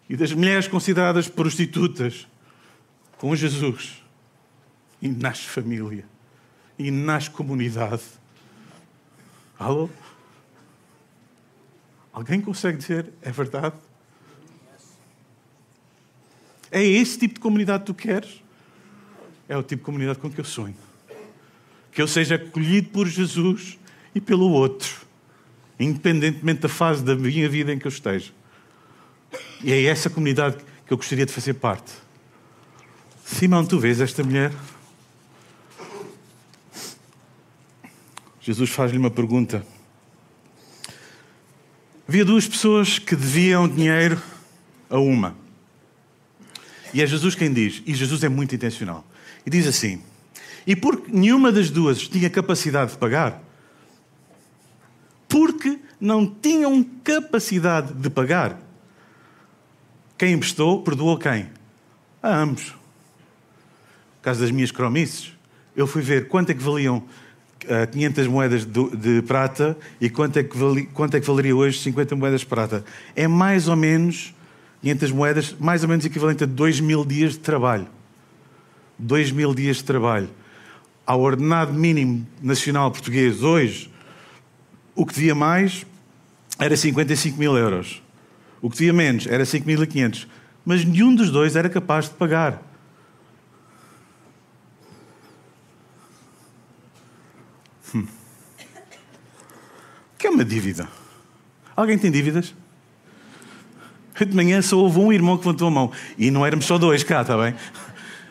e 0.08 0.16
das 0.16 0.32
mulheres 0.32 0.66
consideradas 0.66 1.28
prostitutas 1.28 2.26
com 3.18 3.34
Jesus. 3.36 4.02
E 5.00 5.08
nasce 5.08 5.42
família. 5.42 6.04
E 6.78 6.90
nasce 6.90 7.30
comunidade. 7.30 8.02
Alô? 9.58 9.88
Alguém 12.12 12.40
consegue 12.40 12.78
dizer 12.78 13.12
é 13.20 13.30
verdade? 13.30 13.76
É 16.70 16.82
esse 16.82 17.18
tipo 17.18 17.34
de 17.34 17.40
comunidade 17.40 17.80
que 17.80 17.86
tu 17.86 17.94
queres? 17.94 18.42
É 19.48 19.56
o 19.56 19.62
tipo 19.62 19.80
de 19.80 19.86
comunidade 19.86 20.18
com 20.18 20.30
que 20.30 20.40
eu 20.40 20.44
sonho. 20.44 20.76
Que 21.92 22.02
eu 22.02 22.08
seja 22.08 22.34
acolhido 22.34 22.88
por 22.90 23.06
Jesus 23.06 23.78
e 24.14 24.20
pelo 24.20 24.50
outro, 24.50 25.06
independentemente 25.78 26.60
da 26.60 26.68
fase 26.68 27.04
da 27.04 27.14
minha 27.14 27.48
vida 27.48 27.72
em 27.72 27.78
que 27.78 27.86
eu 27.86 27.90
esteja. 27.90 28.32
E 29.62 29.72
é 29.72 29.84
essa 29.84 30.10
comunidade 30.10 30.56
que 30.86 30.92
eu 30.92 30.96
gostaria 30.96 31.26
de 31.26 31.32
fazer 31.32 31.54
parte. 31.54 31.92
Simão, 33.24 33.64
tu 33.64 33.78
vês 33.78 34.00
esta 34.00 34.22
mulher? 34.22 34.52
Jesus 38.40 38.70
faz-lhe 38.70 38.96
uma 38.96 39.10
pergunta. 39.10 39.66
Havia 42.08 42.24
duas 42.24 42.46
pessoas 42.46 42.98
que 43.00 43.16
deviam 43.16 43.68
dinheiro 43.68 44.22
a 44.88 44.98
uma. 44.98 45.36
E 46.96 47.02
é 47.02 47.06
Jesus 47.06 47.34
quem 47.34 47.52
diz, 47.52 47.82
e 47.84 47.94
Jesus 47.94 48.24
é 48.24 48.28
muito 48.30 48.54
intencional. 48.54 49.06
E 49.44 49.50
diz 49.50 49.66
assim: 49.66 50.00
E 50.66 50.74
porque 50.74 51.12
nenhuma 51.12 51.52
das 51.52 51.68
duas 51.68 52.08
tinha 52.08 52.30
capacidade 52.30 52.92
de 52.92 52.96
pagar, 52.96 53.42
porque 55.28 55.78
não 56.00 56.24
tinham 56.26 56.82
capacidade 57.04 57.92
de 57.92 58.08
pagar, 58.08 58.58
quem 60.16 60.32
emprestou, 60.32 60.82
perdoou 60.82 61.18
quem? 61.18 61.50
A 62.22 62.34
ambos. 62.34 62.68
No 62.68 64.22
caso 64.22 64.40
das 64.40 64.50
minhas 64.50 64.70
cromices, 64.70 65.34
eu 65.76 65.86
fui 65.86 66.00
ver 66.00 66.28
quanto 66.28 66.48
é 66.48 66.54
que 66.54 66.62
valiam 66.62 67.04
500 67.92 68.24
eh, 68.24 68.28
moedas 68.30 68.64
de, 68.64 69.20
prata 69.20 69.76
e 70.00 70.08
quanto 70.08 70.38
é, 70.38 70.42
que 70.42 70.56
vali, 70.56 70.86
quanto 70.86 71.14
é 71.14 71.20
que 71.20 71.26
valeria 71.26 71.54
hoje 71.54 71.78
50 71.78 72.16
moedas 72.16 72.40
de 72.40 72.46
prata. 72.46 72.86
É 73.14 73.28
mais 73.28 73.68
ou 73.68 73.76
menos 73.76 74.34
500 74.82 75.10
moedas, 75.10 75.56
mais 75.58 75.82
ou 75.82 75.88
menos 75.88 76.04
equivalente 76.04 76.44
a 76.44 76.46
2 76.46 76.80
mil 76.80 77.04
dias 77.04 77.32
de 77.32 77.40
trabalho. 77.40 77.86
2 78.98 79.32
mil 79.32 79.54
dias 79.54 79.78
de 79.78 79.84
trabalho. 79.84 80.28
Ao 81.04 81.20
ordenado 81.20 81.72
mínimo 81.72 82.26
nacional 82.42 82.90
português 82.90 83.42
hoje, 83.42 83.90
o 84.94 85.04
que 85.04 85.14
devia 85.14 85.34
mais 85.34 85.86
era 86.58 86.76
55 86.76 87.38
mil 87.38 87.56
euros. 87.56 88.02
O 88.60 88.70
que 88.70 88.78
devia 88.78 88.92
menos 88.92 89.26
era 89.26 89.44
5.500. 89.44 90.26
Mas 90.64 90.84
nenhum 90.84 91.14
dos 91.14 91.30
dois 91.30 91.54
era 91.54 91.68
capaz 91.68 92.06
de 92.06 92.14
pagar. 92.14 92.62
Hum. 97.94 98.06
O 100.14 100.18
que 100.18 100.26
é 100.26 100.30
uma 100.30 100.44
dívida? 100.44 100.88
Alguém 101.76 101.98
tem 101.98 102.10
dívidas? 102.10 102.54
De 104.24 104.34
manhã 104.34 104.62
só 104.62 104.78
houve 104.78 104.98
um 104.98 105.12
irmão 105.12 105.36
que 105.36 105.46
levantou 105.46 105.68
a 105.68 105.70
mão. 105.70 105.92
E 106.16 106.30
não 106.30 106.44
éramos 106.44 106.64
só 106.64 106.78
dois 106.78 107.02
cá, 107.02 107.22
está 107.22 107.36
bem? 107.36 107.54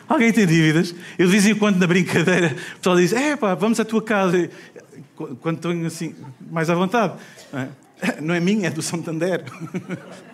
Alguém 0.08 0.32
tem 0.32 0.46
dívidas? 0.46 0.94
Eu 1.18 1.32
em 1.32 1.54
quando, 1.54 1.78
na 1.78 1.86
brincadeira, 1.86 2.56
o 2.74 2.76
pessoal 2.76 2.96
diz: 2.96 3.12
é 3.12 3.36
pá, 3.36 3.54
vamos 3.54 3.78
à 3.80 3.84
tua 3.84 4.02
casa. 4.02 4.50
Quando 5.40 5.56
estou 5.56 5.86
assim, 5.86 6.14
mais 6.50 6.70
à 6.70 6.74
vontade. 6.74 7.14
Não 8.20 8.34
é 8.34 8.40
minha, 8.40 8.68
é 8.68 8.70
do 8.70 8.82
Santander. 8.82 9.44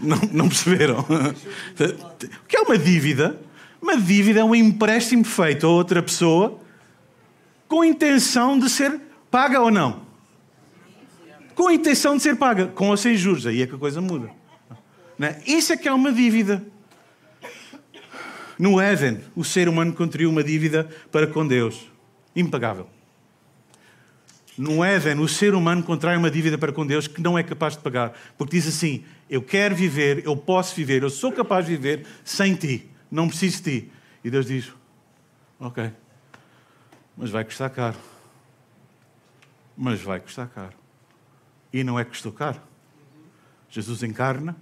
Não, 0.00 0.16
não 0.32 0.48
perceberam? 0.48 1.04
O 1.10 2.46
que 2.46 2.56
é 2.56 2.60
uma 2.60 2.78
dívida? 2.78 3.36
Uma 3.80 3.96
dívida 3.96 4.38
é 4.38 4.44
um 4.44 4.54
empréstimo 4.54 5.24
feito 5.24 5.66
a 5.66 5.70
outra 5.70 6.00
pessoa 6.00 6.60
com 7.66 7.84
intenção 7.84 8.58
de 8.58 8.70
ser 8.70 9.00
paga 9.28 9.60
ou 9.60 9.70
não? 9.70 10.02
Com 11.54 11.68
a 11.68 11.74
intenção 11.74 12.16
de 12.16 12.22
ser 12.22 12.36
paga, 12.36 12.66
com 12.68 12.88
ou 12.88 12.96
sem 12.96 13.16
juros. 13.16 13.46
Aí 13.46 13.62
é 13.62 13.66
que 13.66 13.74
a 13.74 13.78
coisa 13.78 14.00
muda. 14.00 14.30
É? 15.20 15.40
Isso 15.46 15.72
é 15.72 15.76
que 15.76 15.88
é 15.88 15.92
uma 15.92 16.12
dívida. 16.12 16.64
No 18.58 18.80
Éden, 18.80 19.20
o 19.34 19.44
ser 19.44 19.68
humano 19.68 19.92
contraiu 19.92 20.30
uma 20.30 20.42
dívida 20.42 20.88
para 21.10 21.26
com 21.26 21.46
Deus. 21.46 21.88
Impagável. 22.34 22.88
No 24.56 24.84
Éden, 24.84 25.18
o 25.18 25.28
ser 25.28 25.54
humano 25.54 25.82
contrai 25.82 26.16
uma 26.16 26.30
dívida 26.30 26.58
para 26.58 26.72
com 26.72 26.86
Deus 26.86 27.06
que 27.06 27.22
não 27.22 27.38
é 27.38 27.42
capaz 27.42 27.76
de 27.76 27.82
pagar. 27.82 28.12
Porque 28.36 28.56
diz 28.56 28.68
assim: 28.68 29.04
Eu 29.28 29.42
quero 29.42 29.74
viver, 29.74 30.24
eu 30.24 30.36
posso 30.36 30.74
viver, 30.74 31.02
eu 31.02 31.10
sou 31.10 31.32
capaz 31.32 31.66
de 31.66 31.72
viver 31.76 32.06
sem 32.24 32.54
ti. 32.54 32.90
Não 33.10 33.28
preciso 33.28 33.62
de 33.62 33.80
ti. 33.80 33.92
E 34.22 34.30
Deus 34.30 34.46
diz: 34.46 34.72
Ok, 35.58 35.90
mas 37.16 37.30
vai 37.30 37.44
custar 37.44 37.70
caro. 37.70 37.96
Mas 39.76 40.02
vai 40.02 40.20
custar 40.20 40.48
caro. 40.48 40.81
E 41.72 41.82
não 41.82 41.98
é 41.98 42.04
que 42.04 42.10
custou 42.10 42.32
caro. 42.32 42.60
Jesus 43.68 44.02
encarna, 44.02 44.56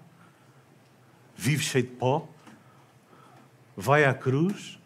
vive 1.34 1.64
cheio 1.64 1.84
de 1.84 1.90
pó, 1.90 2.28
vai 3.76 4.04
à 4.04 4.14
cruz, 4.14 4.78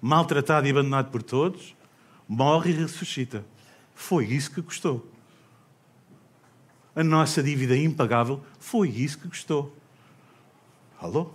maltratado 0.00 0.66
e 0.66 0.70
abandonado 0.70 1.10
por 1.10 1.22
todos, 1.22 1.74
morre 2.28 2.70
e 2.70 2.74
ressuscita. 2.74 3.44
Foi 3.94 4.24
isso 4.26 4.52
que 4.52 4.62
custou. 4.62 5.10
A 6.94 7.02
nossa 7.02 7.42
dívida 7.42 7.76
impagável 7.76 8.44
foi 8.58 8.88
isso 8.88 9.18
que 9.18 9.28
custou. 9.28 9.76
Alô? 11.00 11.32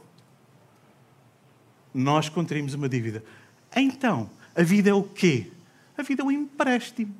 Nós 1.93 2.29
contraímos 2.29 2.73
uma 2.73 2.87
dívida. 2.87 3.23
Então, 3.75 4.29
a 4.55 4.63
vida 4.63 4.89
é 4.89 4.93
o 4.93 5.03
quê? 5.03 5.51
A 5.97 6.03
vida 6.03 6.21
é 6.21 6.25
um 6.25 6.31
empréstimo. 6.31 7.15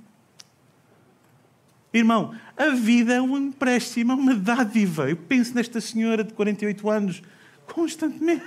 Irmão, 1.98 2.36
a 2.58 2.72
vida 2.72 3.14
é 3.14 3.22
um 3.22 3.38
empréstimo, 3.38 4.12
é 4.12 4.16
uma 4.16 4.36
dádiva. 4.36 5.10
Eu 5.10 5.16
penso 5.16 5.56
nesta 5.56 5.80
senhora 5.80 6.26
de 6.26 6.34
48 6.34 6.90
anos 6.90 7.22
constantemente. 7.66 8.44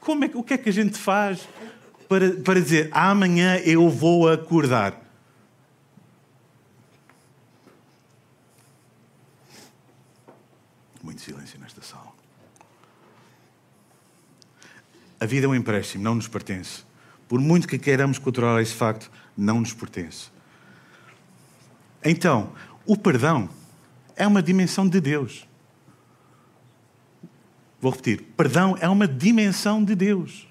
Como 0.00 0.24
é, 0.24 0.30
o 0.34 0.42
que 0.42 0.54
é 0.54 0.58
que 0.58 0.68
a 0.68 0.72
gente 0.72 0.98
faz 0.98 1.48
para, 2.08 2.32
para 2.32 2.60
dizer 2.60 2.88
amanhã 2.90 3.56
eu 3.58 3.88
vou 3.88 4.28
acordar? 4.28 5.00
Muito 11.00 11.20
silêncio 11.20 11.58
nesta 11.60 11.82
sala. 11.82 12.10
A 15.20 15.26
vida 15.26 15.46
é 15.46 15.48
um 15.48 15.54
empréstimo, 15.54 16.02
não 16.02 16.16
nos 16.16 16.26
pertence. 16.26 16.82
Por 17.28 17.38
muito 17.40 17.68
que 17.68 17.78
queiramos 17.78 18.18
controlar 18.18 18.60
esse 18.60 18.74
facto, 18.74 19.08
não 19.36 19.60
nos 19.60 19.72
pertence. 19.72 20.39
Então, 22.04 22.52
o 22.86 22.96
perdão 22.96 23.48
é 24.16 24.26
uma 24.26 24.42
dimensão 24.42 24.88
de 24.88 25.00
Deus. 25.00 25.46
Vou 27.80 27.90
repetir: 27.90 28.22
perdão 28.36 28.76
é 28.80 28.88
uma 28.88 29.08
dimensão 29.08 29.84
de 29.84 29.94
Deus. 29.94 30.46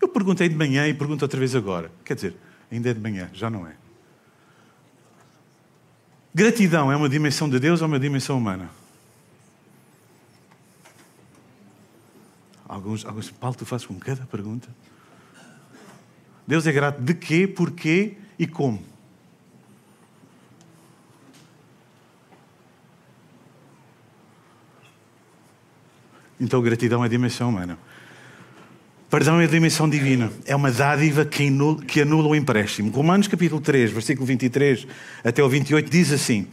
Eu 0.00 0.08
perguntei 0.08 0.48
de 0.48 0.54
manhã 0.54 0.86
e 0.86 0.94
pergunto 0.94 1.24
outra 1.24 1.38
vez 1.38 1.54
agora. 1.54 1.90
Quer 2.04 2.14
dizer, 2.14 2.36
ainda 2.70 2.90
é 2.90 2.94
de 2.94 3.00
manhã, 3.00 3.30
já 3.32 3.48
não 3.48 3.66
é. 3.66 3.74
Gratidão 6.34 6.92
é 6.92 6.96
uma 6.96 7.08
dimensão 7.08 7.48
de 7.48 7.58
Deus 7.58 7.80
ou 7.80 7.88
uma 7.88 7.98
dimensão 7.98 8.36
humana? 8.36 8.68
Alguns, 12.68 13.06
alguns, 13.06 13.30
Paulo, 13.30 13.56
tu 13.56 13.64
fazes 13.64 13.86
com 13.86 13.98
cada 13.98 14.26
pergunta. 14.26 14.68
Deus 16.46 16.66
é 16.66 16.72
grato 16.72 17.00
de 17.00 17.14
quê, 17.14 17.46
porquê 17.48 18.18
e 18.38 18.46
como? 18.46 18.82
Então, 26.40 26.60
gratidão 26.60 27.04
é 27.04 27.08
dimensão 27.08 27.48
humana. 27.48 27.78
Perdão 29.08 29.40
é 29.40 29.46
dimensão 29.46 29.88
divina. 29.88 30.32
É 30.44 30.54
uma 30.54 30.70
dádiva 30.70 31.24
que 31.24 31.46
anula, 31.46 31.82
que 31.84 32.00
anula 32.00 32.28
o 32.28 32.34
empréstimo. 32.34 32.90
Romanos 32.90 33.28
capítulo 33.28 33.60
3, 33.60 33.92
versículo 33.92 34.26
23 34.26 34.86
até 35.24 35.42
o 35.42 35.48
28 35.48 35.88
diz 35.88 36.12
assim: 36.12 36.48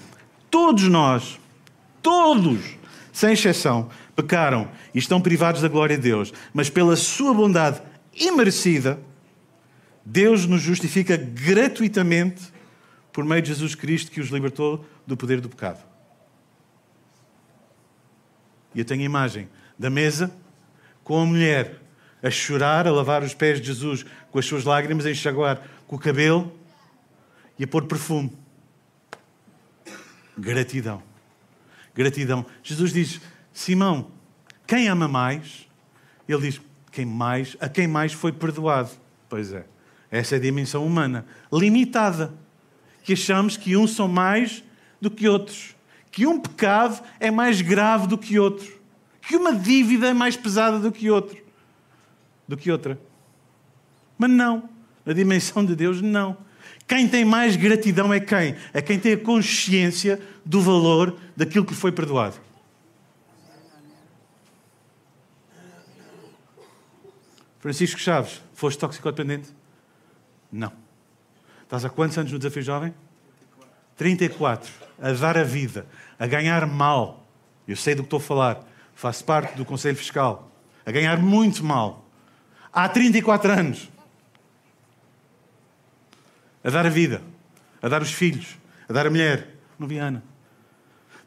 Todos 0.52 0.88
nós, 0.88 1.39
todos, 2.02 2.60
sem 3.12 3.34
exceção, 3.34 3.89
pecaram 4.15 4.69
e 4.93 5.00
estão 5.00 5.19
privados 5.19 5.62
da 5.62 5.67
glória 5.67 5.98
de 5.98 6.04
Deus, 6.04 6.32
mas 6.54 6.69
pela 6.69 6.96
sua 6.96 7.34
bondade 7.34 7.82
imerecida, 8.15 9.00
Deus 10.06 10.46
nos 10.46 10.62
justifica 10.62 11.17
gratuitamente 11.17 12.54
por 13.12 13.26
meio 13.26 13.41
de 13.41 13.50
Jesus 13.50 13.74
Cristo 13.74 14.12
que 14.12 14.22
os 14.22 14.30
libertou 14.30 14.86
do 15.08 15.17
poder 15.17 15.41
do 15.41 15.50
pecado. 15.50 15.84
E 18.76 18.80
eu 18.80 18.86
tenho 18.86 19.02
a 19.02 19.06
imagem 19.06 19.48
da 19.84 19.89
mesa 19.89 20.34
com 21.04 21.19
a 21.19 21.26
mulher 21.26 21.82
a 22.24 22.32
chorar, 22.32 22.88
a 22.88 22.91
lavar 22.91 23.22
os 23.22 23.34
pés 23.34 23.60
de 23.60 23.67
Jesus 23.67 24.06
com 24.32 24.39
as 24.39 24.46
suas 24.46 24.63
lágrimas, 24.63 25.06
a 25.06 25.12
enxaguar 25.12 25.62
com 25.86 25.98
o 25.98 26.00
cabelo 26.00 26.58
e 27.60 27.65
a 27.65 27.67
pôr 27.67 27.84
perfume. 27.84 28.32
Gratidão. 30.38 31.04
Gratidão. 31.93 32.46
Jesus 32.63 32.93
diz: 32.93 33.19
Simão, 33.52 34.10
quem 34.65 34.88
ama 34.88 35.10
mais? 35.10 35.67
Ele 36.30 36.43
diz: 36.43 36.62
quem 36.89 37.06
mais, 37.06 37.58
a 37.60 37.67
quem 37.67 37.86
mais 37.86 38.13
foi 38.13 38.32
perdoado. 38.32 38.89
Pois 39.28 39.52
é. 39.52 39.65
Essa 40.10 40.36
é 40.36 40.38
a 40.38 40.41
dimensão 40.41 40.86
humana, 40.86 41.26
limitada. 41.52 42.34
Que 43.04 43.13
achamos 43.13 43.58
que 43.58 43.76
uns 43.76 43.91
são 43.91 44.08
mais 44.08 44.63
do 45.02 45.12
que 45.12 45.28
outros. 45.28 45.76
Que 46.10 46.26
um 46.26 46.39
pecado 46.39 47.04
é 47.19 47.30
mais 47.30 47.60
grave 47.60 48.08
do 48.08 48.17
que 48.17 48.39
outro 48.39 48.83
que 49.27 49.36
uma 49.36 49.55
dívida 49.55 50.07
é 50.07 50.13
mais 50.13 50.36
pesada 50.36 50.79
do 50.79 50.91
que 50.91 51.09
outro, 51.09 51.38
do 52.47 52.57
que 52.57 52.71
outra. 52.71 52.99
Mas 54.17 54.29
não, 54.29 54.69
na 55.05 55.13
dimensão 55.13 55.65
de 55.65 55.75
Deus 55.75 56.01
não. 56.01 56.38
Quem 56.88 57.07
tem 57.07 57.23
mais 57.23 57.55
gratidão 57.55 58.13
é 58.13 58.19
quem? 58.19 58.55
É 58.73 58.81
quem 58.81 58.99
tem 58.99 59.13
a 59.13 59.17
consciência 59.17 60.21
do 60.45 60.62
valor 60.62 61.17
daquilo 61.36 61.65
que 61.65 61.73
foi 61.73 61.91
perdoado. 61.91 62.36
Francisco 67.59 67.99
Chaves, 67.99 68.41
foste 68.53 68.77
toxicodependente? 68.77 69.49
Não. 70.51 70.73
Estás 71.63 71.86
há 71.86 71.89
quantos 71.89 72.17
anos 72.17 72.29
no 72.29 72.38
Desafio 72.38 72.62
Jovem? 72.62 72.93
34. 73.95 74.69
A 75.01 75.13
dar 75.13 75.38
a 75.38 75.43
vida, 75.43 75.88
a 76.19 76.27
ganhar 76.27 76.67
mal. 76.67 77.25
Eu 77.65 77.77
sei 77.77 77.95
do 77.95 78.03
que 78.03 78.07
estou 78.07 78.17
a 78.17 78.21
falar 78.21 78.72
faço 78.95 79.23
parte 79.25 79.56
do 79.56 79.65
Conselho 79.65 79.97
Fiscal, 79.97 80.51
a 80.86 80.91
ganhar 80.91 81.17
muito 81.17 81.63
mal, 81.63 82.06
há 82.71 82.88
34 82.88 83.51
anos, 83.51 83.89
a 86.63 86.69
dar 86.69 86.86
a 86.86 86.89
vida, 86.89 87.21
a 87.82 87.88
dar 87.88 88.01
os 88.01 88.12
filhos, 88.12 88.58
a 88.88 88.93
dar 88.93 89.08
a 89.08 89.10
mulher, 89.10 89.56
não 89.77 89.88
vi 89.88 89.97
Ana, 89.97 90.23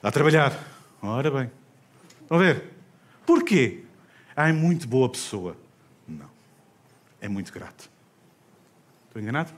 a 0.03 0.11
trabalhar. 0.11 0.59
Ora 1.03 1.31
bem, 1.31 1.51
estão 2.23 2.39
a 2.39 2.41
ver? 2.41 2.73
Porquê? 3.25 3.83
Ah, 4.35 4.49
é 4.49 4.53
muito 4.53 4.87
boa 4.87 5.09
pessoa. 5.09 5.57
Não. 6.07 6.31
É 7.21 7.29
muito 7.29 7.53
grato. 7.53 7.91
Estou 9.09 9.21
enganado? 9.21 9.51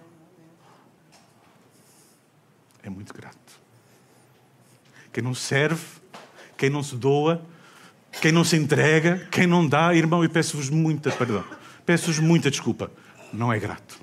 É 2.83 2.89
muito 2.89 3.13
grato. 3.13 3.61
Quem 5.13 5.23
não 5.23 5.35
serve, 5.35 5.85
quem 6.57 6.71
não 6.71 6.83
se 6.83 6.97
doa, 6.97 7.45
quem 8.21 8.33
não 8.33 8.45
se 8.45 8.57
entrega, 8.57 9.29
quem 9.31 9.47
não 9.47 9.67
dá, 9.67 9.95
irmão, 9.95 10.25
e 10.25 10.29
peço-vos 10.29 10.71
muita 10.71 11.11
perdão. 11.11 11.45
Peço-vos 11.87 12.19
muita 12.19 12.51
desculpa. 12.51 12.91
Não 13.33 13.53
é 13.53 13.59
grato. 13.59 14.01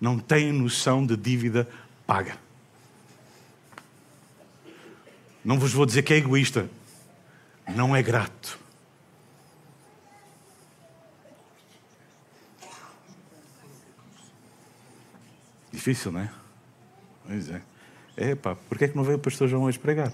Não 0.00 0.18
tem 0.18 0.52
noção 0.52 1.04
de 1.04 1.16
dívida 1.16 1.68
paga. 2.06 2.36
Não 5.44 5.58
vos 5.58 5.72
vou 5.72 5.86
dizer 5.86 6.02
que 6.02 6.14
é 6.14 6.16
egoísta. 6.16 6.68
Não 7.68 7.94
é 7.94 8.02
grato. 8.02 8.58
Difícil, 15.72 16.12
não 16.12 16.20
é? 16.20 16.30
Pois 17.26 17.48
é. 17.48 17.62
É 18.16 18.34
pá, 18.34 18.54
porquê 18.54 18.84
é 18.84 18.88
que 18.88 18.96
não 18.96 19.04
veio 19.04 19.16
o 19.16 19.20
pastor 19.20 19.48
João 19.48 19.62
hoje 19.62 19.78
pregar? 19.78 20.12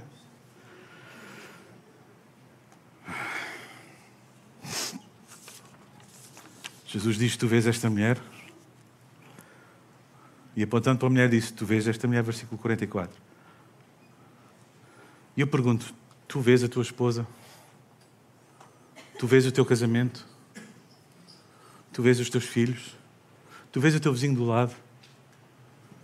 Jesus 6.96 7.18
diz: 7.18 7.36
Tu 7.36 7.46
vês 7.46 7.66
esta 7.66 7.90
mulher? 7.90 8.18
E 10.56 10.62
apontando 10.62 10.98
para 10.98 11.08
a 11.08 11.10
mulher, 11.10 11.28
disse: 11.28 11.52
Tu 11.52 11.66
vês 11.66 11.86
esta 11.86 12.08
mulher, 12.08 12.22
versículo 12.22 12.58
44. 12.58 13.14
E 15.36 15.42
eu 15.42 15.46
pergunto: 15.46 15.92
Tu 16.26 16.40
vês 16.40 16.64
a 16.64 16.68
tua 16.68 16.82
esposa? 16.82 17.26
Tu 19.18 19.26
vês 19.26 19.44
o 19.44 19.52
teu 19.52 19.66
casamento? 19.66 20.26
Tu 21.92 22.02
vês 22.02 22.18
os 22.18 22.30
teus 22.30 22.46
filhos? 22.46 22.96
Tu 23.70 23.78
vês 23.78 23.94
o 23.94 24.00
teu 24.00 24.10
vizinho 24.10 24.34
do 24.34 24.46
lado? 24.46 24.74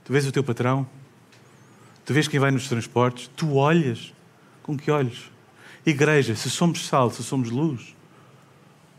Tu 0.04 0.12
vês 0.12 0.26
o 0.26 0.32
teu 0.32 0.44
patrão? 0.44 0.86
Tu 2.04 2.12
vês 2.12 2.28
quem 2.28 2.38
vai 2.38 2.50
nos 2.50 2.68
transportes? 2.68 3.28
Tu 3.28 3.54
olhas? 3.54 4.12
Com 4.62 4.76
que 4.76 4.90
olhos? 4.90 5.30
Igreja, 5.86 6.36
se 6.36 6.50
somos 6.50 6.86
sal, 6.86 7.10
se 7.10 7.22
somos 7.22 7.48
luz, 7.48 7.96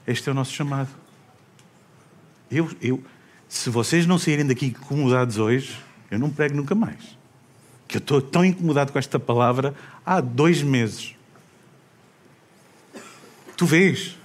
este 0.08 0.28
é 0.28 0.32
o 0.32 0.36
nosso 0.36 0.54
chamado. 0.54 1.03
Eu, 2.54 2.70
eu, 2.80 3.04
se 3.50 3.72
vocês 3.72 4.06
não 4.06 4.20
saírem 4.20 4.46
daqui 4.46 4.68
incomodados 4.68 5.40
hoje, 5.40 5.76
eu 6.12 6.20
não 6.20 6.30
prego 6.30 6.56
nunca 6.56 6.76
mais. 6.76 7.18
Que 7.88 7.98
eu 7.98 8.00
estou 8.00 8.22
tão 8.22 8.46
incomodado 8.46 8.92
com 8.92 9.00
esta 9.00 9.20
palavra 9.20 9.74
há 10.06 10.22
dois 10.22 10.62
meses. 10.62 11.16
Tu 13.58 13.66
vês. 13.66 14.16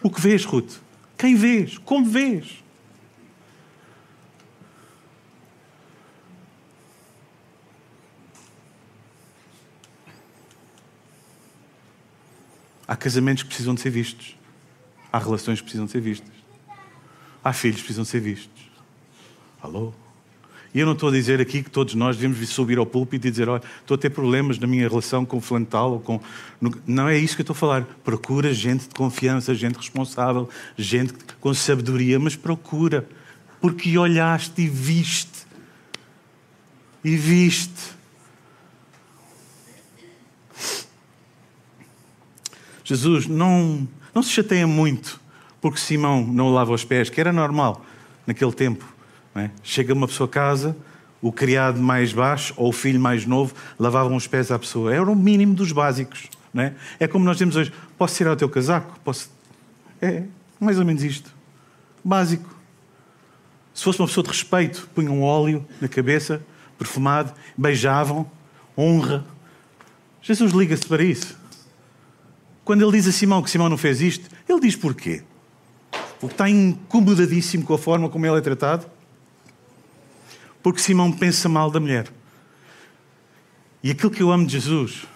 O 0.00 0.08
que 0.08 0.20
vês, 0.20 0.44
Ruth? 0.44 0.76
Quem 1.16 1.34
vês? 1.34 1.78
Como 1.78 2.06
vês? 2.06 2.62
Há 12.86 12.94
casamentos 12.94 13.42
que 13.42 13.48
precisam 13.48 13.74
de 13.74 13.80
ser 13.80 13.90
vistos. 13.90 14.36
Há 15.12 15.18
relações 15.18 15.58
que 15.58 15.64
precisam 15.64 15.86
de 15.86 15.92
ser 15.92 16.00
vistas. 16.00 16.37
Há 17.42 17.52
filhos 17.52 17.76
que 17.76 17.84
precisam 17.84 18.04
ser 18.04 18.20
vistos. 18.20 18.68
Alô? 19.62 19.92
E 20.74 20.80
eu 20.80 20.86
não 20.86 20.92
estou 20.92 21.08
a 21.08 21.12
dizer 21.12 21.40
aqui 21.40 21.62
que 21.62 21.70
todos 21.70 21.94
nós 21.94 22.16
devemos 22.16 22.46
subir 22.50 22.78
ao 22.78 22.84
púlpito 22.84 23.26
e 23.26 23.30
dizer: 23.30 23.48
olha, 23.48 23.62
estou 23.80 23.94
a 23.94 23.98
ter 23.98 24.10
problemas 24.10 24.58
na 24.58 24.66
minha 24.66 24.86
relação 24.88 25.24
com 25.24 25.38
o 25.38 25.40
flantal 25.40 25.92
ou 25.92 26.00
com. 26.00 26.20
Não 26.86 27.08
é 27.08 27.16
isso 27.16 27.34
que 27.34 27.40
eu 27.40 27.44
estou 27.44 27.54
a 27.54 27.58
falar. 27.58 27.84
Procura 28.04 28.52
gente 28.52 28.88
de 28.88 28.94
confiança, 28.94 29.54
gente 29.54 29.76
responsável, 29.76 30.48
gente 30.76 31.14
com 31.40 31.54
sabedoria, 31.54 32.18
mas 32.18 32.36
procura. 32.36 33.08
Porque 33.60 33.96
olhaste 33.96 34.62
e 34.62 34.68
viste. 34.68 35.46
E 37.02 37.16
viste. 37.16 37.96
Jesus 42.84 43.26
não, 43.26 43.86
não 44.14 44.22
se 44.22 44.30
chateia 44.30 44.66
muito 44.66 45.20
porque 45.60 45.78
Simão 45.78 46.24
não 46.24 46.52
lava 46.52 46.72
os 46.72 46.84
pés, 46.84 47.10
que 47.10 47.20
era 47.20 47.32
normal 47.32 47.84
naquele 48.26 48.52
tempo. 48.52 48.84
É? 49.34 49.50
Chega 49.62 49.94
uma 49.94 50.06
pessoa 50.06 50.28
a 50.28 50.30
casa, 50.30 50.76
o 51.20 51.32
criado 51.32 51.80
mais 51.80 52.12
baixo 52.12 52.54
ou 52.56 52.68
o 52.68 52.72
filho 52.72 53.00
mais 53.00 53.26
novo 53.26 53.54
lavavam 53.78 54.16
os 54.16 54.26
pés 54.26 54.50
à 54.50 54.58
pessoa. 54.58 54.94
Era 54.94 55.10
o 55.10 55.16
mínimo 55.16 55.54
dos 55.54 55.72
básicos. 55.72 56.28
É? 56.56 56.72
é 56.98 57.06
como 57.06 57.24
nós 57.24 57.38
temos 57.38 57.56
hoje: 57.56 57.72
posso 57.96 58.16
tirar 58.16 58.32
o 58.32 58.36
teu 58.36 58.48
casaco? 58.48 58.98
Posso... 59.04 59.30
É 60.00 60.24
mais 60.60 60.78
ou 60.78 60.84
menos 60.84 61.02
isto. 61.02 61.32
Básico. 62.04 62.56
Se 63.72 63.84
fosse 63.84 64.00
uma 64.00 64.08
pessoa 64.08 64.24
de 64.24 64.30
respeito, 64.30 64.88
punham 64.94 65.22
óleo 65.22 65.64
na 65.80 65.86
cabeça, 65.86 66.42
perfumado, 66.76 67.32
beijavam, 67.56 68.28
honra. 68.76 69.24
Jesus 70.20 70.52
liga-se 70.52 70.86
para 70.86 71.02
isso. 71.02 71.38
Quando 72.64 72.82
ele 72.82 72.92
diz 72.92 73.06
a 73.06 73.12
Simão 73.12 73.42
que 73.42 73.50
Simão 73.50 73.68
não 73.68 73.78
fez 73.78 74.00
isto, 74.00 74.28
ele 74.48 74.60
diz 74.60 74.74
porquê? 74.74 75.22
Porque 76.20 76.34
está 76.34 76.48
incomodadíssimo 76.48 77.64
com 77.64 77.74
a 77.74 77.78
forma 77.78 78.08
como 78.08 78.26
ele 78.26 78.38
é 78.38 78.40
tratado? 78.40 78.86
Porque 80.62 80.80
Simão 80.80 81.12
pensa 81.12 81.48
mal 81.48 81.70
da 81.70 81.78
mulher. 81.78 82.08
E 83.82 83.90
aquilo 83.90 84.10
que 84.10 84.22
eu 84.22 84.32
amo 84.32 84.44
de 84.44 84.52
Jesus 84.52 85.06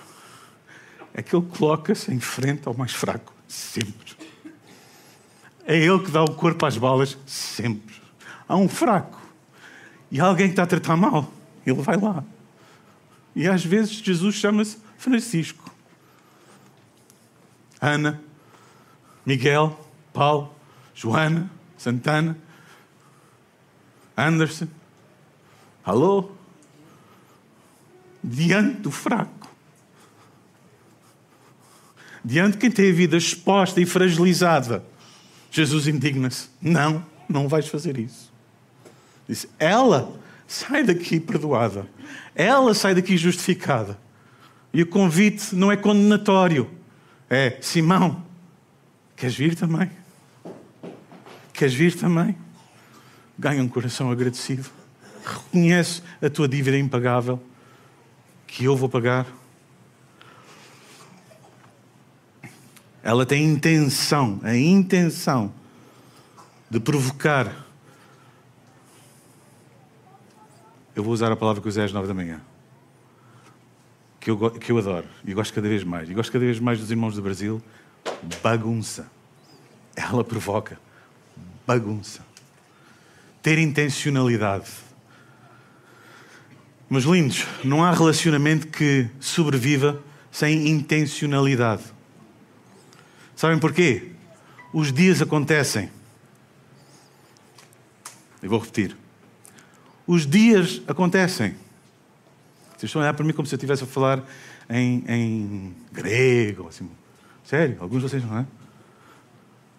é 1.13 1.23
que 1.23 1.35
ele 1.35 1.45
coloca-se 1.47 2.13
em 2.13 2.21
frente 2.21 2.67
ao 2.67 2.75
mais 2.75 2.93
fraco, 2.93 3.35
sempre. 3.49 4.17
É 5.67 5.77
ele 5.77 5.99
que 5.99 6.11
dá 6.11 6.23
o 6.23 6.35
corpo 6.35 6.65
às 6.65 6.77
balas, 6.77 7.19
sempre. 7.27 7.95
Há 8.49 8.57
um 8.57 8.69
fraco 8.69 9.21
e 10.11 10.21
há 10.21 10.25
alguém 10.25 10.47
que 10.47 10.53
está 10.53 10.63
a 10.63 10.67
tratar 10.67 10.97
mal, 10.97 11.33
ele 11.67 11.81
vai 11.81 11.97
lá. 11.97 12.23
E 13.35 13.49
às 13.49 13.65
vezes 13.65 13.93
Jesus 13.93 14.35
chama-se 14.35 14.79
Francisco. 14.99 15.71
Ana, 17.81 18.23
Miguel, 19.27 19.79
Paulo, 20.13 20.55
Joana, 20.95 21.51
Santana, 21.77 22.37
Anderson. 24.17 24.69
Alô? 25.85 26.31
Diante 28.23 28.81
do 28.81 28.91
fraco. 28.91 29.51
Diante 32.25 32.53
de 32.53 32.59
quem 32.59 32.71
tem 32.71 32.91
a 32.91 32.95
vida 32.95 33.17
exposta 33.17 33.81
e 33.81 33.87
fragilizada. 33.87 34.85
Jesus 35.51 35.89
indigna-se. 35.89 36.49
Não, 36.61 37.05
não 37.29 37.49
vais 37.49 37.67
fazer 37.67 37.99
isso. 37.99 38.33
Disse, 39.29 39.49
ela 39.59 40.15
sai 40.47 40.85
daqui 40.85 41.19
perdoada. 41.19 41.89
Ela 42.35 42.75
sai 42.75 42.95
daqui 42.95 43.17
justificada. 43.17 43.99
E 44.73 44.83
o 44.83 44.87
convite 44.87 45.55
não 45.55 45.71
é 45.71 45.77
condenatório 45.77 46.71
é: 47.33 47.57
Simão, 47.63 48.23
queres 49.17 49.35
vir 49.35 49.55
também? 49.55 49.91
Queres 51.63 51.77
vir 51.77 51.95
também? 51.95 52.37
Ganha 53.39 53.63
um 53.63 53.69
coração 53.69 54.11
agradecido. 54.11 54.69
Reconhece 55.25 56.03
a 56.21 56.29
tua 56.29 56.49
dívida 56.49 56.77
impagável 56.77 57.41
que 58.49 58.65
eu 58.65 58.77
vou 58.77 58.89
pagar. 58.89 59.29
Ela 63.01 63.25
tem 63.25 63.45
intenção, 63.45 64.41
a 64.43 64.57
intenção 64.57 65.55
de 66.69 66.81
provocar. 66.81 67.65
Eu 70.97 71.05
vou 71.05 71.13
usar 71.13 71.31
a 71.31 71.37
palavra 71.37 71.63
que 71.63 71.69
usei 71.69 71.85
às 71.85 71.93
nove 71.93 72.09
da 72.09 72.15
manhã 72.15 72.41
que 74.19 74.33
eu, 74.33 74.51
que 74.51 74.73
eu 74.73 74.79
adoro 74.79 75.07
e 75.25 75.33
gosto 75.33 75.55
cada 75.55 75.69
vez 75.69 75.85
mais, 75.85 76.11
e 76.11 76.15
gosto 76.15 76.33
cada 76.33 76.45
vez 76.45 76.59
mais 76.59 76.81
dos 76.81 76.91
irmãos 76.91 77.15
do 77.15 77.23
Brasil, 77.23 77.63
bagunça. 78.43 79.09
Ela 79.95 80.25
provoca 80.25 80.77
bagunça. 81.67 82.21
Ter 83.43 83.59
intencionalidade. 83.59 84.71
Mas 86.89 87.05
lindos, 87.05 87.47
não 87.65 87.83
há 87.83 87.91
relacionamento 87.91 88.69
que 88.69 89.09
sobreviva 89.19 90.03
sem 90.31 90.69
intencionalidade. 90.69 91.85
Sabem 93.35 93.59
porquê? 93.59 94.13
Os 94.73 94.93
dias 94.93 95.21
acontecem. 95.21 95.91
Eu 98.43 98.51
vou 98.51 98.59
repetir. 98.59 98.97
Os 100.07 100.27
dias 100.27 100.83
acontecem. 100.87 101.55
Vocês 102.71 102.85
estão 102.85 103.01
a 103.01 103.05
olhar 103.05 103.15
para 103.15 103.25
mim 103.25 103.33
como 103.33 103.47
se 103.47 103.55
eu 103.55 103.57
estivesse 103.57 103.85
a 103.85 103.87
falar 103.87 104.25
em, 104.69 105.05
em 105.09 105.77
grego. 105.93 106.69
Assim. 106.69 106.91
Sério, 107.45 107.77
alguns 107.81 108.03
de 108.03 108.09
vocês 108.09 108.25
não 108.25 108.39
é? 108.39 108.47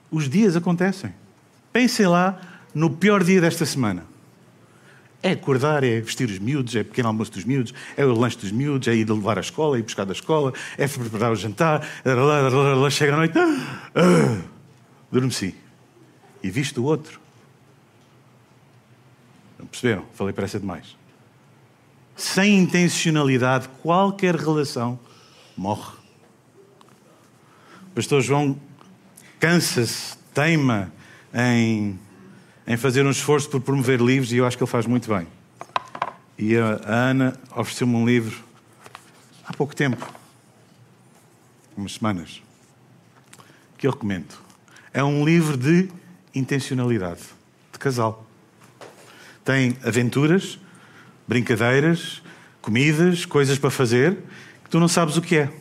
Os 0.10 0.30
dias 0.30 0.56
acontecem. 0.56 1.14
Pensem 1.74 2.08
lá 2.08 2.40
no 2.74 2.90
pior 2.90 3.24
dia 3.24 3.42
desta 3.42 3.66
semana. 3.66 4.06
É 5.22 5.32
acordar, 5.32 5.84
é 5.84 6.00
vestir 6.00 6.30
os 6.30 6.38
miúdos, 6.38 6.76
é 6.76 6.84
pequeno 6.84 7.08
almoço 7.08 7.32
dos 7.32 7.44
miúdos, 7.44 7.74
é 7.98 8.06
o 8.06 8.14
lanche 8.14 8.38
dos 8.38 8.52
miúdos, 8.52 8.88
é 8.88 8.96
ir 8.96 9.10
levar 9.10 9.38
à 9.38 9.42
escola, 9.42 9.78
é 9.78 9.80
ir 9.80 9.84
buscar 9.84 10.06
da 10.06 10.14
escola, 10.14 10.54
é 10.78 10.88
preparar 10.88 11.32
o 11.32 11.36
jantar, 11.36 11.82
chega 12.92 13.14
à 13.14 13.18
noite, 13.18 13.38
ah, 13.38 13.92
ah, 13.96 14.42
dormi-se. 15.12 15.56
E 16.44 16.50
visto 16.50 16.82
o 16.82 16.84
outro. 16.84 17.20
Não 19.58 19.66
perceberam? 19.66 20.06
Falei 20.14 20.34
pressa 20.34 20.60
demais 20.60 21.04
sem 22.16 22.60
intencionalidade, 22.60 23.68
qualquer 23.82 24.36
relação 24.36 25.00
morre. 25.58 25.94
O 27.88 27.96
pastor 27.96 28.22
João 28.22 28.60
cansa-se, 29.40 30.18
teima 30.34 30.92
em, 31.34 32.00
em 32.68 32.78
fazer 32.78 33.06
um 33.06 33.10
esforço 33.10 33.50
por 33.50 33.62
promover 33.62 34.00
livros 34.00 34.32
e 34.32 34.38
eu 34.38 34.46
acho 34.46 34.58
que 34.58 34.64
ele 34.64 34.72
faz 34.72 34.86
muito 34.86 35.14
bem. 35.14 35.28
E 36.38 36.56
a, 36.58 36.80
Ana 36.86 37.40
ofereceu-me 37.56 37.96
um 37.96 38.06
livro 38.06 38.44
há 39.46 39.54
pouco 39.54 39.76
tempo, 39.76 40.08
umas 41.76 41.94
semanas, 41.94 42.42
que 43.78 43.88
eu 43.88 43.92
recomendo. 43.92 44.36
É 44.94 45.04
um 45.04 45.26
livro 45.26 45.58
de 45.58 45.90
intencionalidade, 46.34 47.22
de 47.72 47.80
casal. 47.80 48.26
Tem 49.44 49.78
aventuras, 49.84 50.60
brincadeiras, 51.28 52.22
comidas, 52.62 53.26
coisas 53.26 53.58
para 53.58 53.70
fazer, 53.70 54.18
que 54.64 54.70
tu 54.70 54.80
não 54.80 54.88
sabes 54.88 55.18
o 55.18 55.22
que 55.22 55.38
é. 55.38 55.52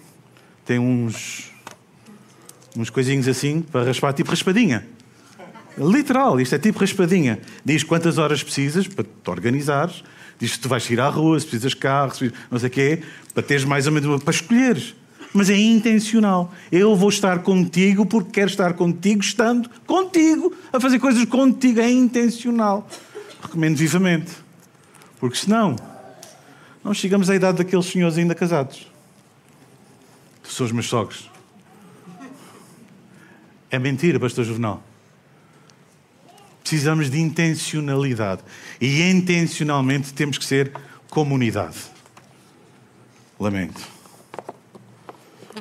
Tem 0.65 0.79
uns 0.79 1.51
uns 2.77 2.89
coisinhos 2.91 3.29
assim 3.29 3.61
para 3.61 3.85
raspar, 3.85 4.13
tipo 4.13 4.31
raspadinha. 4.31 4.87
Literal, 5.77 6.41
isto 6.41 6.55
é 6.55 6.59
tipo 6.59 6.79
raspadinha. 6.79 7.41
Diz 7.65 7.83
quantas 7.83 8.19
horas 8.19 8.43
precisas 8.43 8.87
para 8.87 9.05
te 9.05 9.31
organizares. 9.31 10.05
Diz 10.39 10.53
se 10.53 10.61
tu 10.61 10.69
vais 10.69 10.89
ir 10.91 11.01
à 11.01 11.09
rua, 11.09 11.39
se 11.39 11.47
precisas 11.47 11.73
de 11.73 11.79
carro, 11.79 12.15
se 12.15 12.33
não 12.51 12.59
sei 12.59 12.69
o 12.69 12.71
quê, 12.71 13.03
para 13.33 13.43
teres 13.43 13.65
mais 13.65 13.87
ou 13.87 13.93
menos 13.93 14.23
para 14.23 14.35
escolheres. 14.35 14.95
Mas 15.33 15.49
é 15.49 15.57
intencional. 15.57 16.53
Eu 16.71 16.95
vou 16.95 17.09
estar 17.09 17.39
contigo 17.39 18.05
porque 18.05 18.31
quero 18.33 18.51
estar 18.51 18.75
contigo, 18.75 19.23
estando 19.23 19.71
contigo, 19.87 20.55
a 20.73 20.79
fazer 20.79 20.99
coisas 20.99 21.25
contigo. 21.25 21.81
É 21.81 21.91
intencional. 21.91 22.87
Recomendo 23.41 23.77
vivamente. 23.77 24.33
Porque 25.19 25.39
senão, 25.39 25.77
não 26.85 26.93
chegamos 26.93 27.31
à 27.31 27.35
idade 27.35 27.59
daqueles 27.59 27.87
senhores 27.87 28.19
ainda 28.19 28.35
casados. 28.35 28.87
Que 30.43 30.53
são 30.53 30.67
os 30.67 30.73
meus 30.73 30.87
sogros. 30.87 31.31
É 33.71 33.79
mentira, 33.79 34.21
pastor 34.21 34.45
Juvenal. 34.45 34.83
Precisamos 36.73 37.11
de 37.11 37.21
intencionalidade. 37.21 38.41
E 38.81 39.03
intencionalmente 39.03 40.15
temos 40.15 40.39
que 40.39 40.45
ser 40.47 40.73
comunidade. 41.11 41.77
Lamento. 43.39 43.87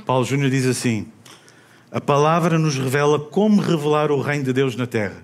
Paulo 0.05 0.23
Júnior 0.23 0.49
diz 0.49 0.65
assim: 0.65 1.11
A 1.91 1.99
palavra 1.99 2.57
nos 2.57 2.77
revela 2.77 3.19
como 3.19 3.61
revelar 3.61 4.09
o 4.09 4.21
reino 4.21 4.45
de 4.45 4.53
Deus 4.53 4.77
na 4.77 4.87
terra 4.87 5.21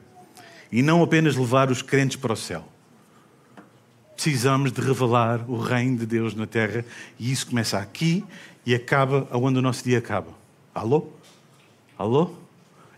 e 0.70 0.82
não 0.82 1.02
apenas 1.02 1.38
levar 1.38 1.72
os 1.72 1.82
crentes 1.82 2.18
para 2.18 2.34
o 2.34 2.36
céu. 2.36 2.68
Precisamos 4.14 4.74
de 4.74 4.82
revelar 4.82 5.50
o 5.50 5.58
reino 5.58 6.00
de 6.00 6.06
Deus 6.06 6.36
na 6.36 6.46
terra 6.46 6.84
e 7.18 7.32
isso 7.32 7.48
começa 7.48 7.78
aqui 7.78 8.26
e 8.66 8.76
acaba 8.76 9.26
onde 9.32 9.58
o 9.58 9.62
nosso 9.62 9.86
dia 9.86 10.00
acaba. 10.00 10.34
Alô? 10.76 11.08
Alô? 11.98 12.32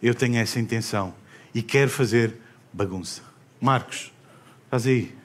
Eu 0.02 0.16
tenho 0.16 0.38
essa 0.38 0.60
intenção 0.60 1.14
e 1.54 1.62
quero 1.62 1.92
fazer 1.92 2.49
bagunça. 2.74 3.22
Marcos, 3.60 4.12
estás 4.66 4.86
aí? 4.88 5.18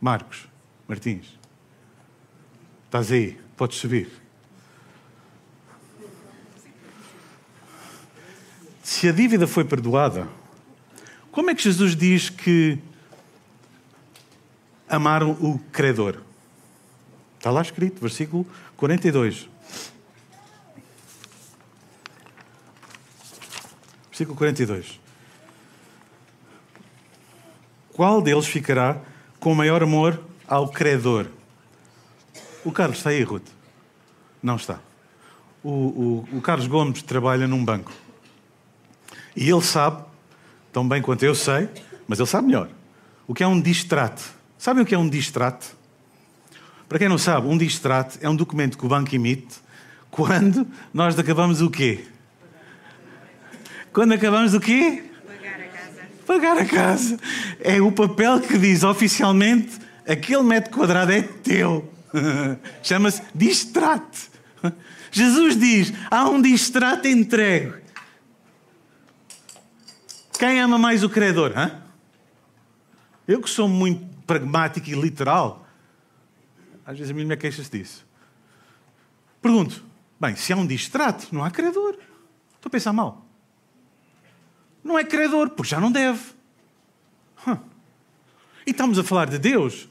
Marcos 0.00 0.48
Martins, 0.88 1.38
estás 2.86 3.12
aí? 3.12 3.38
Podes 3.56 3.76
subir. 3.76 4.10
Se 8.82 9.06
a 9.06 9.12
dívida 9.12 9.46
foi 9.46 9.64
perdoada, 9.64 10.26
como 11.30 11.50
é 11.50 11.54
que 11.54 11.62
Jesus 11.62 11.94
diz 11.94 12.30
que 12.30 12.78
amaram 14.88 15.32
o 15.32 15.58
credor? 15.70 16.22
Está 17.36 17.50
lá 17.50 17.60
escrito, 17.60 18.00
versículo 18.00 18.46
42. 18.78 19.48
Versículo 24.18 24.36
42. 24.36 24.98
Qual 27.92 28.20
deles 28.20 28.48
ficará 28.48 29.00
com 29.38 29.54
maior 29.54 29.80
amor 29.80 30.20
ao 30.48 30.68
credor? 30.70 31.28
O 32.64 32.72
Carlos 32.72 32.98
está 32.98 33.10
aí, 33.10 33.22
Ruth? 33.22 33.46
Não 34.42 34.56
está. 34.56 34.80
O, 35.62 35.70
o, 35.70 36.28
o, 36.38 36.40
Carlos 36.40 36.66
Gomes 36.66 37.00
trabalha 37.00 37.46
num 37.46 37.64
banco. 37.64 37.92
E 39.36 39.48
ele 39.48 39.62
sabe, 39.62 40.02
tão 40.72 40.88
bem 40.88 41.00
quanto 41.00 41.24
eu 41.24 41.36
sei, 41.36 41.68
mas 42.08 42.18
ele 42.18 42.26
sabe 42.26 42.48
melhor, 42.48 42.68
o 43.24 43.32
que 43.32 43.44
é 43.44 43.46
um 43.46 43.60
distrato. 43.60 44.34
Sabem 44.58 44.82
o 44.82 44.86
que 44.86 44.96
é 44.96 44.98
um 44.98 45.08
distrato? 45.08 45.76
Para 46.88 46.98
quem 46.98 47.08
não 47.08 47.18
sabe, 47.18 47.46
um 47.46 47.56
distrato 47.56 48.18
é 48.20 48.28
um 48.28 48.34
documento 48.34 48.76
que 48.76 48.84
o 48.84 48.88
banco 48.88 49.14
emite 49.14 49.60
quando 50.10 50.66
nós 50.92 51.16
acabamos 51.16 51.62
o 51.62 51.70
quê? 51.70 52.04
Quando 53.98 54.12
acabamos 54.12 54.54
o 54.54 54.60
quê? 54.60 55.02
Pagar 55.26 55.60
a 55.60 55.66
casa. 55.66 56.08
Pagar 56.24 56.58
a 56.58 56.64
casa. 56.64 57.18
É 57.58 57.82
o 57.82 57.90
papel 57.90 58.40
que 58.40 58.56
diz 58.56 58.84
oficialmente 58.84 59.76
aquele 60.06 60.44
metro 60.44 60.70
quadrado 60.70 61.10
é 61.10 61.22
teu. 61.22 61.92
Chama-se 62.80 63.20
distrato. 63.34 64.30
Jesus 65.10 65.58
diz: 65.58 65.92
há 66.08 66.28
um 66.28 66.40
distrato 66.40 67.08
entregue. 67.08 67.74
Quem 70.38 70.60
ama 70.60 70.78
mais 70.78 71.02
o 71.02 71.10
credor? 71.10 71.52
Hã? 71.56 71.82
Eu 73.26 73.42
que 73.42 73.50
sou 73.50 73.68
muito 73.68 74.06
pragmático 74.24 74.88
e 74.88 74.92
literal, 74.92 75.66
às 76.86 76.96
vezes 76.96 77.10
a 77.10 77.14
minha 77.14 77.26
mulher 77.26 77.36
queixa-se 77.36 77.68
disso. 77.68 78.06
Pergunto: 79.42 79.84
bem, 80.20 80.36
se 80.36 80.52
há 80.52 80.56
um 80.56 80.68
distrato, 80.68 81.26
não 81.32 81.42
há 81.42 81.50
credor. 81.50 81.98
Estou 82.54 82.68
a 82.68 82.70
pensar 82.70 82.92
mal 82.92 83.26
não 84.88 84.98
é 84.98 85.04
credor, 85.04 85.50
porque 85.50 85.70
já 85.70 85.78
não 85.78 85.92
deve. 85.92 86.20
Hum. 87.46 87.56
E 88.66 88.70
estamos 88.70 88.98
a 88.98 89.04
falar 89.04 89.28
de 89.28 89.38
Deus. 89.38 89.88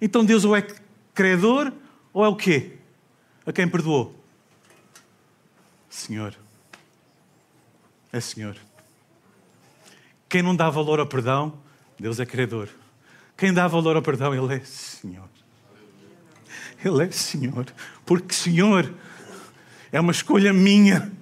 Então 0.00 0.24
Deus 0.24 0.44
ou 0.44 0.54
é 0.54 0.66
credor 1.14 1.72
ou 2.12 2.24
é 2.24 2.28
o 2.28 2.36
quê? 2.36 2.72
A 3.46 3.52
quem 3.52 3.68
perdoou? 3.68 4.14
Senhor. 5.88 6.34
É 8.12 8.20
Senhor. 8.20 8.56
Quem 10.28 10.42
não 10.42 10.56
dá 10.56 10.68
valor 10.68 10.98
ao 10.98 11.06
perdão, 11.06 11.58
Deus 11.98 12.18
é 12.18 12.26
credor. 12.26 12.68
Quem 13.36 13.52
dá 13.52 13.66
valor 13.68 13.96
ao 13.96 14.02
perdão, 14.02 14.34
Ele 14.34 14.54
é 14.54 14.60
Senhor. 14.60 15.28
Ele 16.84 17.04
é 17.04 17.10
Senhor. 17.10 17.66
Porque 18.04 18.34
Senhor 18.34 18.92
é 19.90 20.00
uma 20.00 20.12
escolha 20.12 20.52
minha. 20.52 21.12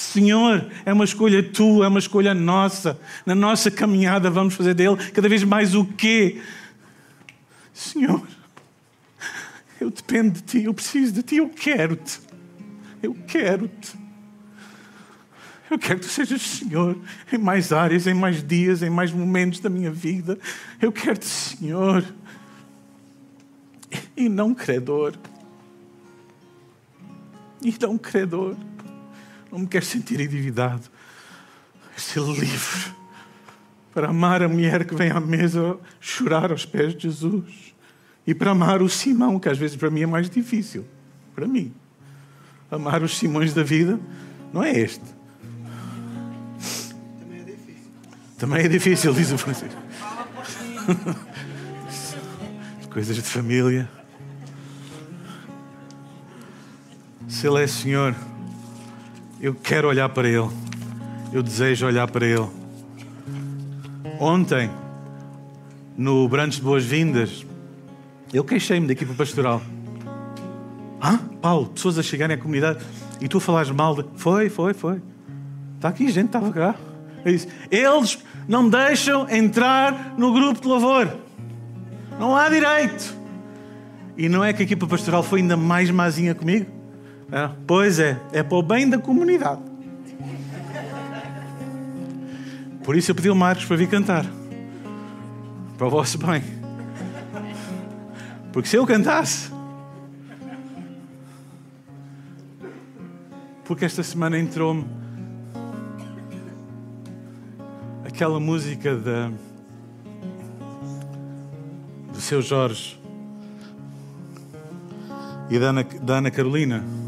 Senhor, 0.00 0.66
é 0.86 0.92
uma 0.94 1.04
escolha 1.04 1.42
tua, 1.42 1.84
é 1.84 1.88
uma 1.88 1.98
escolha 1.98 2.32
nossa. 2.32 2.98
Na 3.26 3.34
nossa 3.34 3.70
caminhada 3.70 4.30
vamos 4.30 4.54
fazer 4.54 4.72
dele 4.72 4.96
cada 5.12 5.28
vez 5.28 5.44
mais 5.44 5.74
o 5.74 5.84
quê? 5.84 6.40
Senhor, 7.74 8.26
eu 9.78 9.90
dependo 9.90 10.30
de 10.30 10.40
ti, 10.40 10.64
eu 10.64 10.72
preciso 10.72 11.12
de 11.12 11.22
ti, 11.22 11.36
eu 11.36 11.50
quero-te. 11.50 12.18
Eu 13.02 13.14
quero-te. 13.26 13.94
Eu 15.70 15.78
quero 15.78 16.00
que 16.00 16.06
tu 16.06 16.10
sejas 16.10 16.40
Senhor 16.40 16.98
em 17.30 17.38
mais 17.38 17.70
áreas, 17.70 18.06
em 18.06 18.14
mais 18.14 18.42
dias, 18.42 18.82
em 18.82 18.90
mais 18.90 19.12
momentos 19.12 19.60
da 19.60 19.68
minha 19.68 19.90
vida. 19.90 20.38
Eu 20.80 20.90
quero-te, 20.90 21.26
Senhor. 21.26 22.02
E 24.16 24.30
não 24.30 24.54
credor. 24.54 25.14
E 27.62 27.74
não 27.80 27.98
credor. 27.98 28.56
Não 29.50 29.58
me 29.60 29.66
quero 29.66 29.84
sentir 29.84 30.20
endividado. 30.20 30.82
Quero 31.90 32.00
ser 32.00 32.20
livre 32.40 33.00
para 33.92 34.08
amar 34.08 34.42
a 34.42 34.48
mulher 34.48 34.84
que 34.84 34.94
vem 34.94 35.10
à 35.10 35.18
mesa 35.18 35.76
chorar 36.00 36.52
aos 36.52 36.64
pés 36.64 36.94
de 36.94 37.02
Jesus. 37.02 37.74
E 38.26 38.34
para 38.34 38.52
amar 38.52 38.80
o 38.82 38.88
Simão, 38.88 39.38
que 39.40 39.48
às 39.48 39.58
vezes 39.58 39.76
para 39.76 39.90
mim 39.90 40.02
é 40.02 40.06
mais 40.06 40.30
difícil. 40.30 40.86
Para 41.34 41.46
mim. 41.46 41.74
Amar 42.70 43.02
os 43.02 43.18
Simões 43.18 43.52
da 43.52 43.64
vida 43.64 43.98
não 44.52 44.62
é 44.62 44.70
este. 44.78 45.04
Também 47.18 47.40
é 47.40 47.44
difícil. 47.44 47.90
Também 48.38 48.64
é 48.64 48.68
difícil, 48.68 49.12
diz 49.12 49.32
o 49.32 49.38
Francisco. 49.38 49.80
Coisas 52.90 53.16
de 53.16 53.22
família. 53.22 53.90
Se 57.28 57.46
Ele 57.46 57.62
é 57.62 57.66
Senhor. 57.66 58.14
Eu 59.40 59.54
quero 59.54 59.88
olhar 59.88 60.06
para 60.10 60.28
Ele. 60.28 60.50
Eu 61.32 61.42
desejo 61.42 61.86
olhar 61.86 62.06
para 62.10 62.26
Ele. 62.26 62.46
Ontem, 64.18 64.70
no 65.96 66.28
Branches 66.28 66.56
de 66.56 66.62
Boas-Vindas, 66.62 67.46
eu 68.34 68.44
queixei-me 68.44 68.86
da 68.86 68.92
equipa 68.92 69.14
pastoral. 69.14 69.62
Ah, 71.00 71.18
Paulo, 71.40 71.68
pessoas 71.68 71.98
a 71.98 72.02
chegarem 72.02 72.36
à 72.36 72.38
comunidade 72.38 72.84
e 73.18 73.28
tu 73.28 73.40
falares 73.40 73.70
mal 73.70 73.94
de... 73.94 74.04
Foi, 74.16 74.50
foi, 74.50 74.74
foi. 74.74 75.00
Está 75.76 75.88
aqui, 75.88 76.10
gente, 76.10 76.26
estava 76.26 76.52
cá. 76.52 76.74
Eu 77.24 77.32
disse, 77.32 77.48
eles 77.70 78.18
não 78.46 78.68
deixam 78.68 79.26
entrar 79.30 80.14
no 80.18 80.34
grupo 80.34 80.60
de 80.60 80.68
louvor. 80.68 81.16
Não 82.18 82.36
há 82.36 82.46
direito. 82.50 83.16
E 84.18 84.28
não 84.28 84.44
é 84.44 84.52
que 84.52 84.60
a 84.60 84.64
equipa 84.66 84.86
pastoral 84.86 85.22
foi 85.22 85.40
ainda 85.40 85.56
mais 85.56 85.90
mazinha 85.90 86.34
comigo? 86.34 86.79
É, 87.32 87.48
pois 87.66 87.98
é, 87.98 88.20
é 88.32 88.42
para 88.42 88.58
o 88.58 88.62
bem 88.62 88.88
da 88.88 88.98
comunidade. 88.98 89.62
Por 92.82 92.96
isso 92.96 93.10
eu 93.10 93.14
pedi 93.14 93.28
ao 93.28 93.36
Marcos 93.36 93.64
para 93.66 93.76
vir 93.76 93.88
cantar. 93.88 94.26
Para 95.78 95.86
o 95.86 95.90
vosso 95.90 96.18
bem. 96.18 96.42
Porque 98.52 98.68
se 98.68 98.76
eu 98.76 98.84
cantasse. 98.84 99.50
Porque 103.64 103.84
esta 103.84 104.02
semana 104.02 104.36
entrou-me 104.36 104.84
aquela 108.04 108.40
música 108.40 108.96
da, 108.96 109.30
do 112.12 112.20
seu 112.20 112.42
Jorge 112.42 113.00
e 115.48 115.58
da 115.58 115.66
Ana, 115.66 115.84
da 115.84 116.18
Ana 116.18 116.30
Carolina. 116.32 116.99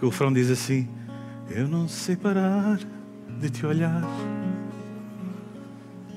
Que 0.00 0.06
o 0.06 0.08
refrão 0.08 0.32
diz 0.32 0.50
assim: 0.50 0.88
Eu 1.50 1.68
não 1.68 1.86
sei 1.86 2.16
parar 2.16 2.80
de 3.38 3.50
te 3.50 3.66
olhar. 3.66 4.02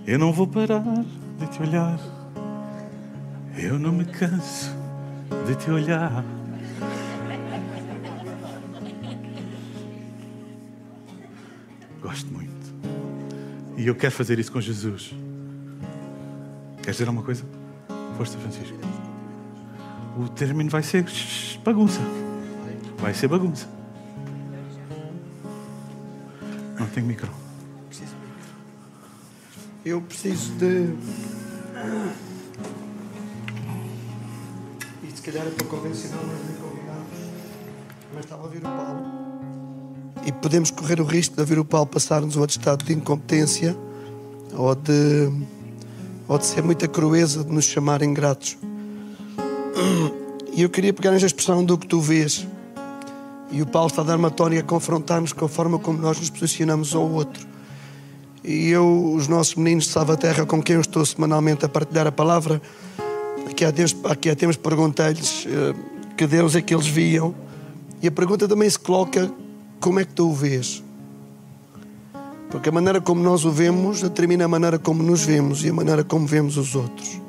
Eu 0.08 0.18
não 0.18 0.32
vou 0.32 0.48
parar 0.48 1.04
de 1.38 1.48
te 1.52 1.62
olhar. 1.62 2.00
Eu 3.58 3.78
não 3.78 3.92
me 3.92 4.06
canso 4.06 4.72
de 5.46 5.56
te 5.56 5.70
olhar. 5.70 6.24
Gosto 12.02 12.32
muito. 12.32 12.74
E 13.78 13.86
eu 13.86 13.96
quero 13.96 14.14
fazer 14.14 14.40
isso 14.40 14.52
com 14.52 14.62
Jesus. 14.62 15.14
Queres 16.78 16.96
dizer 16.96 17.08
alguma 17.08 17.24
coisa? 17.24 17.46
Força, 18.18 18.38
Francisco. 18.38 18.78
O 20.18 20.30
término 20.30 20.70
vai 20.70 20.84
ser 20.84 21.06
bagunça. 21.64 22.00
Vai 23.04 23.14
ser 23.14 23.28
bagunça. 23.28 23.68
Não 26.80 26.88
tenho 26.88 27.06
micro. 27.06 27.30
Eu 29.84 30.00
preciso 30.00 30.54
de. 30.54 30.96
E 35.04 35.12
se 35.14 35.22
calhar 35.22 35.46
é 35.46 35.50
para 35.50 35.68
convencional, 35.68 36.22
mas 36.26 36.48
nem 36.48 36.56
convidado. 36.56 37.06
Mas 38.14 38.24
estava 38.24 38.44
a 38.44 38.46
ouvir 38.46 38.60
o 38.60 38.62
Paulo. 38.62 39.06
E 40.26 40.32
podemos 40.32 40.72
correr 40.72 41.02
o 41.02 41.04
risco 41.04 41.36
de 41.36 41.42
ouvir 41.42 41.60
o 41.60 41.66
Paulo 41.66 41.88
passar-nos 41.88 42.38
um 42.38 42.44
atestado 42.44 42.86
de 42.86 42.94
incompetência 42.94 43.76
ou 44.54 44.74
de, 44.74 45.30
ou 46.26 46.38
de 46.38 46.46
ser 46.46 46.64
muita 46.64 46.88
crueza 46.88 47.44
de 47.44 47.52
nos 47.52 47.66
chamar 47.66 48.02
ingratos. 48.02 48.58
E 50.56 50.62
eu 50.62 50.70
queria 50.70 50.94
pegar 50.94 51.12
nesta 51.12 51.28
expressão 51.28 51.66
do 51.66 51.78
que 51.78 51.86
tu 51.86 52.00
vês. 52.00 52.48
E 53.54 53.62
o 53.62 53.68
Paulo 53.68 53.88
está 53.88 54.02
a 54.02 54.06
dar 54.06 54.18
uma 54.18 54.32
tónica 54.32 54.64
a 54.64 54.66
confrontar-nos 54.66 55.32
com 55.32 55.46
a 55.46 55.48
forma 55.48 55.78
como 55.78 56.00
nós 56.00 56.20
nos 56.20 56.32
posicionamos 56.32 56.96
ao 56.96 57.08
outro. 57.08 57.46
E 58.44 58.70
eu, 58.70 59.14
os 59.14 59.28
nossos 59.28 59.54
meninos 59.54 59.84
de 59.84 59.92
Salvaterra, 59.92 60.44
com 60.44 60.60
quem 60.60 60.74
eu 60.74 60.82
estou 60.82 61.06
semanalmente 61.06 61.64
a 61.64 61.70
partilhar 61.70 62.08
a 62.08 62.12
palavra, 62.12 62.60
aqui 63.48 63.64
há, 63.64 63.70
Deus, 63.70 63.96
aqui 64.06 64.28
há 64.32 64.36
tempos 64.36 64.58
perguntei-lhes 64.58 65.46
uh, 65.46 65.76
que 66.18 66.26
Deus 66.26 66.56
é 66.56 66.64
que 66.64 66.74
eles 66.74 66.88
viam. 66.88 67.36
E 68.02 68.08
a 68.08 68.12
pergunta 68.12 68.48
também 68.48 68.68
se 68.68 68.80
coloca: 68.80 69.32
como 69.80 70.00
é 70.00 70.06
que 70.06 70.14
tu 70.14 70.30
o 70.30 70.34
vês? 70.34 70.84
Porque 72.50 72.70
a 72.70 72.72
maneira 72.72 73.00
como 73.00 73.22
nós 73.22 73.46
o 73.46 73.52
vemos 73.52 74.02
determina 74.02 74.46
a 74.46 74.48
maneira 74.48 74.80
como 74.80 75.04
nos 75.04 75.24
vemos 75.24 75.64
e 75.64 75.70
a 75.70 75.74
maneira 75.74 76.04
como 76.04 76.26
vemos 76.26 76.58
os 76.58 76.74
outros. 76.74 77.23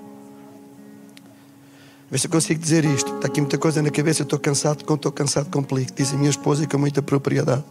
Vê 2.14 2.18
se 2.18 2.28
eu 2.28 2.30
consigo 2.30 2.60
dizer 2.60 2.84
isto. 2.84 3.12
Está 3.12 3.26
aqui 3.26 3.40
muita 3.40 3.58
coisa 3.58 3.82
na 3.82 3.90
cabeça, 3.90 4.22
eu 4.22 4.24
estou 4.24 4.38
cansado, 4.38 4.84
quando 4.84 5.00
estou 5.00 5.10
cansado 5.10 5.50
complico, 5.50 5.92
diz 5.96 6.14
a 6.14 6.16
minha 6.16 6.30
esposa 6.30 6.62
e 6.62 6.66
com 6.68 6.78
muita 6.78 7.02
propriedade. 7.02 7.64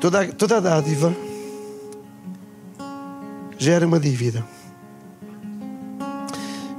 Toda, 0.00 0.28
toda 0.28 0.58
a 0.58 0.60
dádiva 0.60 1.12
gera 3.58 3.84
uma 3.84 3.98
dívida. 3.98 4.46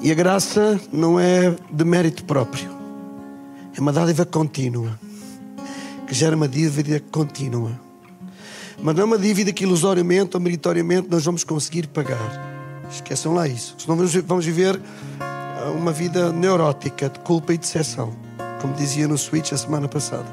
E 0.01 0.09
a 0.09 0.15
graça 0.15 0.79
não 0.93 1.19
é 1.19 1.53
de 1.69 1.83
mérito 1.83 2.23
próprio. 2.23 2.71
É 3.75 3.81
uma 3.81 3.91
dádiva 3.91 4.25
contínua. 4.25 4.97
Que 6.07 6.13
gera 6.13 6.37
uma 6.37 6.47
dívida 6.47 7.03
contínua. 7.11 7.77
Mas 8.81 8.95
não 8.95 9.01
é 9.01 9.05
uma 9.05 9.17
dívida 9.17 9.51
que 9.51 9.65
ilusoriamente 9.65 10.37
ou 10.37 10.41
meritoriamente 10.41 11.09
nós 11.09 11.25
vamos 11.25 11.43
conseguir 11.43 11.87
pagar. 11.87 12.49
Esqueçam 12.89 13.33
lá 13.33 13.45
isso. 13.45 13.75
Senão 13.77 13.97
vamos 14.25 14.45
viver 14.45 14.79
uma 15.69 15.91
vida 15.91 16.31
neurótica 16.31 17.09
de 17.09 17.19
culpa 17.19 17.53
e 17.53 17.57
decepção. 17.57 18.13
Como 18.61 18.73
dizia 18.73 19.07
no 19.07 19.17
Switch 19.17 19.51
a 19.51 19.57
semana 19.57 19.87
passada. 19.87 20.25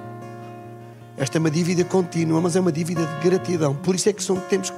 Esta 1.16 1.38
é 1.38 1.40
uma 1.40 1.50
dívida 1.50 1.84
contínua, 1.84 2.40
mas 2.40 2.54
é 2.54 2.60
uma 2.60 2.70
dívida 2.70 3.04
de 3.04 3.28
gratidão. 3.28 3.74
Por 3.74 3.94
isso 3.94 4.08
é 4.08 4.12
que 4.12 4.22
somos, 4.22 4.44
temos 4.44 4.72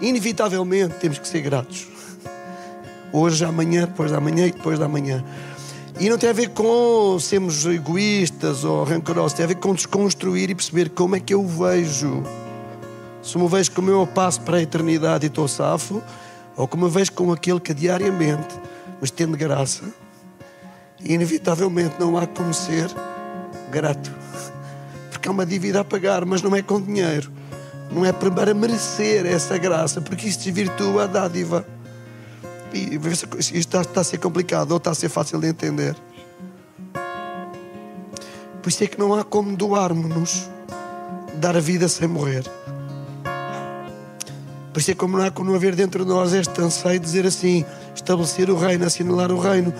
inevitavelmente 0.00 0.94
temos 0.94 1.18
que 1.18 1.28
ser 1.28 1.40
gratos. 1.40 1.86
Hoje, 3.12 3.44
amanhã, 3.44 3.86
depois 3.86 4.10
da 4.10 4.20
manhã 4.20 4.46
e 4.46 4.50
depois 4.50 4.78
da 4.78 4.88
manhã. 4.88 5.24
E 6.00 6.08
não 6.08 6.18
tem 6.18 6.30
a 6.30 6.32
ver 6.32 6.48
com 6.48 7.16
sermos 7.20 7.64
egoístas 7.64 8.64
ou 8.64 8.82
rancorosos, 8.82 9.34
tem 9.34 9.44
a 9.44 9.48
ver 9.48 9.54
com 9.56 9.72
desconstruir 9.72 10.50
e 10.50 10.54
perceber 10.54 10.88
como 10.90 11.14
é 11.14 11.20
que 11.20 11.32
eu 11.32 11.46
vejo. 11.46 12.24
Se 13.22 13.38
me 13.38 13.46
vejo 13.48 13.70
como 13.70 13.90
eu 13.90 14.04
passo 14.06 14.40
para 14.40 14.56
a 14.56 14.62
eternidade 14.62 15.24
e 15.24 15.28
estou 15.28 15.46
safo, 15.46 16.02
ou 16.56 16.66
como 16.66 16.86
eu 16.86 16.90
vejo 16.90 17.12
com 17.12 17.32
aquele 17.32 17.60
que 17.60 17.72
diariamente 17.72 18.54
me 19.04 19.06
estende 19.06 19.36
graça, 19.36 19.84
inevitavelmente 20.98 21.96
não 22.00 22.16
há 22.16 22.26
como 22.26 22.54
ser 22.54 22.88
grato. 23.70 24.10
Porque 25.10 25.28
há 25.28 25.30
uma 25.30 25.44
dívida 25.44 25.80
a 25.80 25.84
pagar, 25.84 26.24
mas 26.24 26.40
não 26.40 26.56
é 26.56 26.62
com 26.62 26.80
dinheiro 26.80 27.30
não 27.94 28.04
é 28.04 28.12
para 28.12 28.52
merecer 28.52 29.24
essa 29.24 29.56
graça, 29.56 30.00
porque 30.00 30.26
isso 30.26 30.40
desvirtua 30.40 31.04
a 31.04 31.06
dádiva. 31.06 31.64
E 32.72 32.96
isto 32.96 33.54
está, 33.54 33.82
está 33.82 34.00
a 34.00 34.04
ser 34.04 34.18
complicado 34.18 34.72
ou 34.72 34.78
está 34.78 34.90
a 34.90 34.94
ser 34.94 35.08
fácil 35.08 35.38
de 35.38 35.46
entender. 35.46 35.94
Por 38.60 38.68
isso 38.68 38.82
é 38.82 38.86
que 38.88 38.98
não 38.98 39.14
há 39.14 39.22
como 39.22 39.56
doarmos-nos, 39.56 40.50
dar 41.36 41.56
a 41.56 41.60
vida 41.60 41.88
sem 41.88 42.08
morrer. 42.08 42.44
Por 44.72 44.80
isso 44.80 44.90
é 44.90 44.94
como 44.94 45.16
não 45.16 45.24
há 45.24 45.30
como 45.30 45.54
haver 45.54 45.76
dentro 45.76 46.04
de 46.04 46.10
nós 46.10 46.32
este 46.32 46.60
anseio 46.60 46.98
de 46.98 47.06
dizer 47.06 47.26
assim, 47.26 47.64
estabelecer 48.04 48.50
o 48.50 48.56
reino, 48.56 48.84
assinalar 48.84 49.32
o 49.32 49.38
reino. 49.38 49.72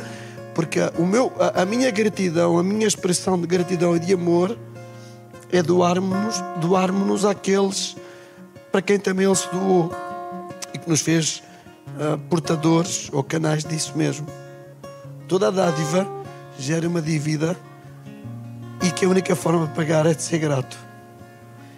Porque 0.54 0.80
o 0.98 1.06
meu, 1.06 1.32
a, 1.38 1.62
a 1.62 1.64
minha 1.64 1.90
gratidão, 1.90 2.58
a 2.58 2.62
minha 2.62 2.86
expressão 2.86 3.40
de 3.40 3.46
gratidão 3.46 3.94
e 3.94 3.98
de 3.98 4.12
amor 4.12 4.56
é 5.52 5.62
doarmos-nos 5.62 6.42
doarmos 6.60 7.24
àqueles 7.24 7.96
para 8.72 8.82
quem 8.82 8.98
também 8.98 9.26
Ele 9.26 9.36
se 9.36 9.48
doou 9.50 9.92
e 10.72 10.78
que 10.78 10.88
nos 10.88 11.00
fez 11.00 11.42
uh, 11.96 12.18
portadores 12.28 13.08
ou 13.12 13.22
canais 13.22 13.64
disso 13.64 13.92
mesmo. 13.96 14.26
Toda 15.28 15.48
a 15.48 15.50
dádiva 15.50 16.06
gera 16.58 16.88
uma 16.88 17.00
dívida 17.00 17.56
e 18.82 18.90
que 18.90 19.04
a 19.04 19.08
única 19.08 19.36
forma 19.36 19.66
de 19.66 19.74
pagar 19.74 20.06
é 20.06 20.14
de 20.14 20.22
ser 20.22 20.38
grato. 20.38 20.76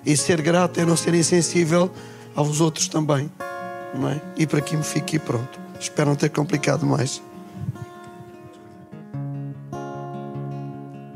E 0.05 0.17
ser 0.17 0.41
grato 0.41 0.81
é 0.81 0.85
não 0.85 0.97
ser 0.97 1.15
insensível 1.15 1.91
aos 2.35 2.61
outros 2.61 2.89
também. 2.89 3.31
Não 3.95 4.09
é? 4.09 4.21
E 4.37 4.47
para 4.47 4.59
aqui 4.59 4.77
me 4.77 4.85
fico 4.85 5.17
e 5.17 5.19
pronto. 5.19 5.66
Espero 5.81 6.11
não 6.11 6.17
ter 6.17 6.31
complicado 6.31 6.87
mais. 6.87 7.23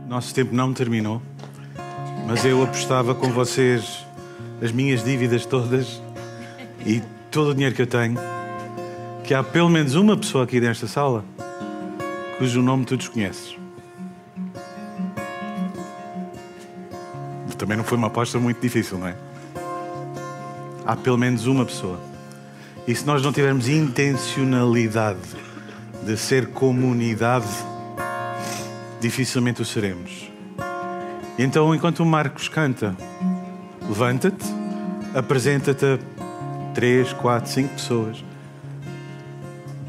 Nosso 0.08 0.34
tempo 0.34 0.54
não 0.54 0.74
terminou, 0.74 1.22
mas 2.26 2.44
eu 2.44 2.62
apostava 2.62 3.14
com 3.14 3.30
vocês 3.30 4.04
as 4.62 4.72
minhas 4.72 5.04
dívidas 5.04 5.46
todas 5.46 6.02
e 6.84 7.00
todo 7.30 7.50
o 7.50 7.54
dinheiro 7.54 7.74
que 7.74 7.82
eu 7.82 7.86
tenho, 7.86 8.18
que 9.22 9.32
há 9.32 9.42
pelo 9.42 9.68
menos 9.68 9.94
uma 9.94 10.16
pessoa 10.16 10.44
aqui 10.44 10.60
nesta 10.60 10.86
sala 10.86 11.24
cujo 12.38 12.60
nome 12.62 12.84
tu 12.84 12.96
desconheces. 12.96 13.60
Também 17.60 17.76
não 17.76 17.84
foi 17.84 17.98
uma 17.98 18.06
aposta 18.06 18.38
muito 18.38 18.58
difícil, 18.58 18.96
não 18.96 19.06
é? 19.06 19.14
Há 20.86 20.96
pelo 20.96 21.18
menos 21.18 21.46
uma 21.46 21.66
pessoa. 21.66 22.09
E 22.86 22.94
se 22.94 23.06
nós 23.06 23.22
não 23.22 23.32
tivermos 23.32 23.68
intencionalidade 23.68 25.18
de 26.04 26.16
ser 26.16 26.48
comunidade, 26.48 27.48
dificilmente 29.00 29.62
o 29.62 29.64
seremos. 29.64 30.30
Então, 31.38 31.74
enquanto 31.74 32.00
o 32.00 32.06
Marcos 32.06 32.48
canta, 32.48 32.96
Levanta-te, 33.90 34.46
apresenta-te 35.16 35.84
a 35.84 35.98
três, 36.72 37.12
quatro, 37.12 37.50
cinco 37.50 37.74
pessoas. 37.74 38.24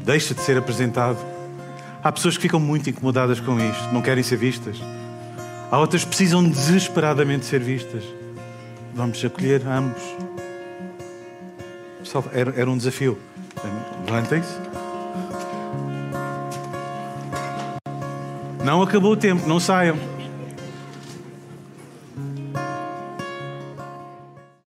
Deixa 0.04 0.34
de 0.34 0.40
ser 0.40 0.58
apresentado. 0.58 1.18
Há 2.02 2.10
pessoas 2.10 2.36
que 2.36 2.42
ficam 2.42 2.58
muito 2.58 2.90
incomodadas 2.90 3.38
com 3.38 3.60
isto, 3.60 3.92
não 3.92 4.02
querem 4.02 4.24
ser 4.24 4.38
vistas. 4.38 4.76
Há 5.70 5.78
outras 5.78 6.02
que 6.02 6.08
precisam 6.08 6.42
desesperadamente 6.42 7.46
ser 7.46 7.60
vistas. 7.60 8.02
Vamos 8.92 9.24
acolher 9.24 9.64
ambos. 9.68 10.02
Pessoal, 12.12 12.30
era, 12.34 12.52
era 12.60 12.70
um 12.70 12.76
desafio. 12.76 13.18
Levantem-se. 14.04 14.54
Não 18.62 18.82
acabou 18.82 19.12
o 19.12 19.16
tempo, 19.16 19.48
não 19.48 19.58
saiam. 19.58 19.96